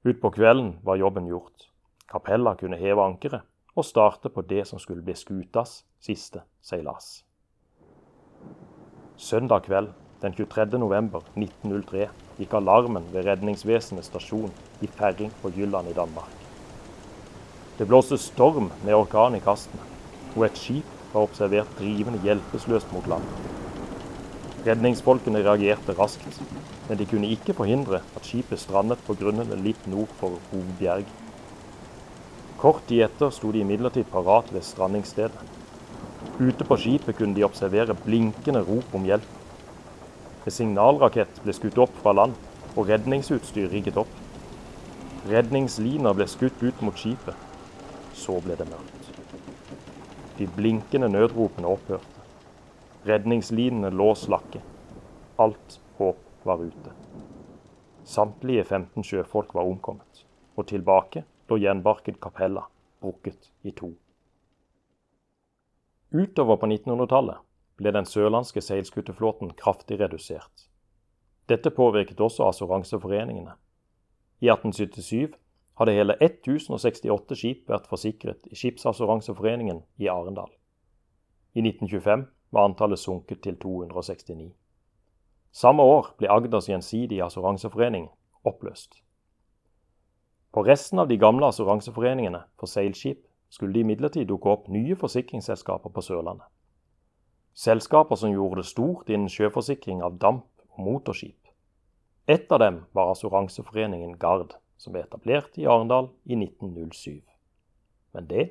Utpå 0.05 0.33
kvelden 0.33 0.79
var 0.85 1.00
jobben 1.00 1.29
gjort. 1.29 1.68
Capella 2.11 2.55
kunne 2.55 2.77
heve 2.77 3.03
ankeret 3.03 3.43
og 3.75 3.85
starte 3.85 4.31
på 4.31 4.43
det 4.47 4.67
som 4.69 4.79
skulle 4.79 5.03
bli 5.03 5.17
skutas 5.19 5.83
siste 6.01 6.45
seilas. 6.62 7.25
Søndag 9.17 9.64
kveld 9.67 9.90
den 10.23 10.35
23. 10.35 10.79
november 10.79 11.25
1903 11.37 12.07
gikk 12.38 12.55
alarmen 12.59 13.07
ved 13.12 13.27
Redningsvesenets 13.29 14.09
stasjon 14.11 14.53
i 14.83 14.90
Ferring 14.90 15.33
på 15.43 15.51
Jylland 15.57 15.90
i 15.90 15.97
Danmark. 15.97 16.31
Det 17.79 17.87
blåste 17.90 18.19
storm 18.19 18.71
med 18.85 18.95
orkan 18.95 19.35
i 19.35 19.43
kastene, 19.43 19.83
og 20.37 20.47
et 20.47 20.59
skip 20.59 20.95
var 21.12 21.27
observert 21.27 21.71
drivende 21.79 22.21
hjelpeløst 22.23 22.93
mot 22.95 23.07
land. 23.11 23.27
Redningsfolkene 24.64 25.43
reagerte 25.45 25.95
raskt, 25.99 26.40
men 26.88 26.99
de 26.99 27.07
kunne 27.11 27.29
ikke 27.35 27.57
forhindre 27.59 28.01
at 28.17 28.27
skipet 28.27 28.62
strandet 28.62 29.03
på 29.07 29.17
grunnene 29.19 29.59
litt 29.61 29.90
nord 29.90 30.14
for 30.21 30.38
Hovbjerg. 30.53 31.11
Kort 32.64 32.87
tid 32.88 33.03
etter 33.05 33.29
sto 33.29 33.50
de 33.53 33.61
imidlertid 33.61 34.07
parat 34.09 34.46
ved 34.48 34.62
strandingsstedet. 34.64 35.40
Ute 36.40 36.64
på 36.64 36.79
skipet 36.81 37.18
kunne 37.18 37.37
de 37.37 37.42
observere 37.44 37.92
blinkende 38.07 38.62
rop 38.64 38.94
om 38.96 39.05
hjelp. 39.05 39.27
En 40.48 40.55
signalrakett 40.57 41.42
ble 41.44 41.53
skutt 41.53 41.77
opp 41.85 41.92
fra 41.98 42.14
land, 42.16 42.38
og 42.72 42.88
redningsutstyr 42.88 43.68
rigget 43.68 43.98
opp. 44.00 44.14
Redningsliner 45.29 46.16
ble 46.16 46.24
skutt 46.24 46.64
ut 46.64 46.81
mot 46.81 46.96
skipet. 46.96 47.37
Så 48.16 48.38
ble 48.46 48.57
det 48.57 48.70
mørkt. 48.70 49.12
De 50.40 50.48
blinkende 50.57 51.12
nødropene 51.12 51.68
opphørte. 51.68 52.24
Redningslinene 53.05 53.92
lå 53.92 54.09
slakke. 54.16 54.64
Alt 55.37 55.79
håp 56.00 56.48
var 56.48 56.64
ute. 56.64 56.96
Samtlige 58.09 58.64
15 58.64 59.05
sjøfolk 59.05 59.53
var 59.53 59.68
omkommet, 59.68 60.24
og 60.57 60.72
tilbake 60.72 61.27
lå 61.49 61.59
gjenbarket 61.59 62.21
Capella, 62.21 62.67
brukket 63.01 63.51
i 63.63 63.73
to. 63.73 63.93
Utover 66.15 66.57
på 66.57 66.67
1900-tallet 66.67 67.43
ble 67.77 67.91
den 67.95 68.07
sørlandske 68.07 68.63
seilskuteflåten 68.63 69.51
kraftig 69.59 69.99
redusert. 70.01 70.69
Dette 71.51 71.71
påvirket 71.75 72.21
også 72.21 72.47
assuranseforeningene. 72.49 73.57
I 74.41 74.49
1877 74.49 75.35
hadde 75.81 75.97
hele 75.97 76.17
1068 76.23 77.37
skip 77.39 77.71
vært 77.71 77.89
forsikret 77.91 78.47
i 78.47 78.57
Skipsassuranseforeningen 78.57 79.83
i 79.99 80.09
Arendal. 80.09 80.53
I 81.55 81.65
1925 81.67 82.27
var 82.55 82.69
antallet 82.69 82.99
sunket 82.99 83.43
til 83.43 83.59
269. 83.59 84.53
Samme 85.55 85.83
år 85.83 86.15
ble 86.19 86.31
Agders 86.31 86.71
gjensidige 86.71 87.25
assuranseforening 87.27 88.09
oppløst. 88.47 89.04
På 90.55 90.62
resten 90.62 90.99
av 91.03 91.09
de 91.09 91.17
gamle 91.19 91.49
assuranseforeningene 91.51 92.45
for 92.55 92.71
seilskip 92.71 93.25
skulle 93.51 93.75
det 93.75 93.81
imidlertid 93.83 94.29
dukke 94.31 94.53
opp 94.53 94.69
nye 94.71 94.95
forsikringsselskaper 94.95 95.90
på 95.90 96.03
Sørlandet. 96.07 96.47
Selskaper 97.59 98.19
som 98.19 98.31
gjorde 98.31 98.62
det 98.62 98.69
stort 98.71 99.11
innen 99.11 99.31
sjøforsikring 99.31 100.03
av 100.07 100.21
damp 100.23 100.47
og 100.77 100.85
motorskip. 100.87 101.38
Et 102.31 102.47
av 102.55 102.62
dem 102.62 102.79
var 102.95 103.11
Assuranseforeningen 103.12 104.14
Gard, 104.19 104.55
som 104.79 104.95
ble 104.95 105.03
etablert 105.03 105.59
i 105.59 105.67
Arendal 105.67 106.12
i 106.25 106.38
1907. 106.38 107.19
Men 108.14 108.31
det 108.31 108.47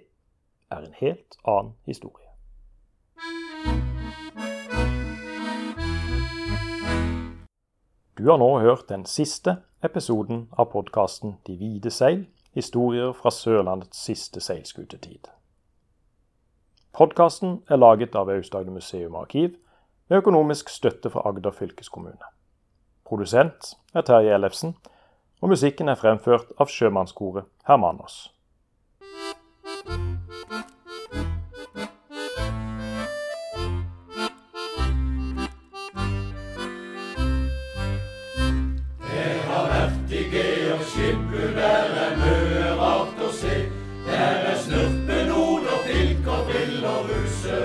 er 0.72 0.84
en 0.84 1.00
helt 1.00 1.39
annen 1.44 1.74
historie. 1.88 2.23
Du 8.17 8.30
har 8.30 8.38
nå 8.38 8.60
hørt 8.60 8.89
den 8.89 9.08
siste 9.10 9.56
episoden 9.82 10.43
av 10.54 10.67
podkasten 10.69 11.32
De 11.47 11.56
hvite 11.58 11.89
seil 11.89 12.28
historier 12.54 13.10
fra 13.17 13.32
Sørlandets 13.34 14.04
siste 14.06 14.38
seilskutetid. 14.38 15.32
Podkasten 16.93 17.63
er 17.73 17.82
laget 17.82 18.13
av 18.13 18.30
Aust-Agder 18.30 18.76
museum 18.76 19.15
og 19.15 19.23
arkiv 19.23 19.56
med 20.12 20.19
økonomisk 20.21 20.69
støtte 20.69 21.10
fra 21.10 21.26
Agder 21.26 21.58
fylkeskommune. 21.58 22.30
Produsent 23.02 23.73
er 23.97 24.06
Terje 24.06 24.38
Ellefsen, 24.38 24.76
og 25.41 25.49
musikken 25.49 25.89
er 25.89 25.97
fremført 25.97 26.54
av 26.62 26.69
sjømannskoret 26.69 27.49
Hermanos. 27.65 28.28
Mye 41.54 42.76
rart 42.80 43.20
å 43.22 43.30
se. 43.32 43.58
Der 44.08 44.48
er 44.52 44.58
snurpenod 44.63 45.68
og 45.70 45.84
filk 45.88 46.28
og 46.28 46.48
brill 46.50 46.86
og 46.89 47.12
ruse. 47.12 47.60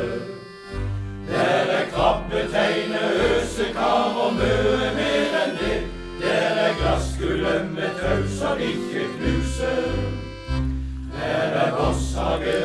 Der 1.29 1.73
er 1.79 1.89
krabbeteine, 1.93 3.01
øsekar 3.29 4.19
og 4.25 4.37
møe 4.37 4.93
mer 4.99 5.39
enn 5.43 5.57
det. 5.61 5.79
Der 6.21 6.63
er 6.67 6.77
glassgulvet 6.81 7.73
med 7.75 7.99
tau 8.01 8.23
som 8.39 8.61
ikke 8.61 9.09
knuser. 9.17 9.83
Der 11.19 11.59
er 11.65 11.71
gosshage 11.79 12.57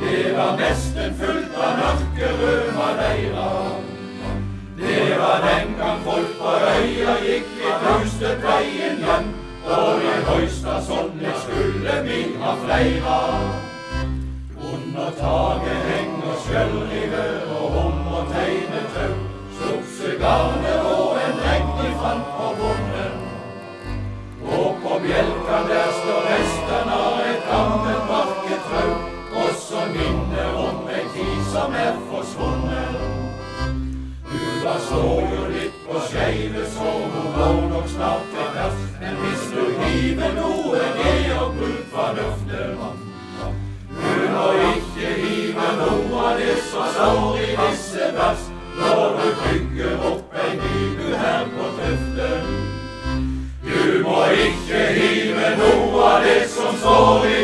Det 0.00 0.36
var 0.36 0.56
nesten 0.56 1.14
fullt 1.18 1.56
av 1.56 1.78
mørkerød 1.78 2.72
madeira. 2.76 3.85
Det 4.96 5.18
var 5.18 5.38
den 5.48 5.74
gang 5.78 6.00
folk 6.04 6.30
på 6.40 6.50
øya 6.74 7.14
gikk 7.26 7.48
i 7.68 7.72
pustet 7.82 8.38
veien 8.44 9.02
hjem. 9.04 9.26
Og 9.76 10.04
i 10.10 10.14
høysta 10.28 10.76
sånne 10.88 11.32
skulle 11.42 11.96
vi 12.06 12.20
ha 12.40 12.54
fleira. 12.62 13.18
Under 14.72 15.10
taket 15.20 15.82
henger 15.90 16.40
skjøllriver 16.46 17.35
står 34.86 35.22
jo 35.34 35.46
litt 35.50 35.78
på 35.86 36.00
skeive, 36.08 36.62
så 36.74 36.90
hun 37.12 37.28
går 37.36 37.60
nok 37.72 37.88
snart 37.94 38.28
til 38.32 38.50
pers. 38.54 38.78
Men 39.00 39.18
hvis 39.22 39.44
du 39.54 39.62
hiver 39.82 40.36
noe, 40.38 40.82
det 40.98 41.16
og 41.40 41.56
bruk 41.58 41.86
fornuften 41.94 42.76
mann. 42.80 43.02
Du 43.96 44.22
må 44.34 44.46
ikke 44.74 45.10
hive 45.22 45.66
noe 45.80 46.22
av 46.28 46.38
det 46.40 46.56
som 46.70 46.88
står 46.94 47.40
i 47.40 47.50
disse 47.62 48.10
vers, 48.18 48.46
når 48.76 49.18
du 49.18 49.28
bygger 49.42 50.06
opp 50.10 50.36
ei 50.44 50.50
hybu 50.62 51.06
her 51.22 51.46
på 51.54 51.68
Tøften. 51.78 52.50
Du 53.66 53.84
må 54.04 54.24
ikke 54.46 54.82
hive 54.98 55.54
noe 55.62 56.04
av 56.10 56.26
det 56.26 56.42
som 56.52 56.76
står 56.82 57.26
i 57.30 57.35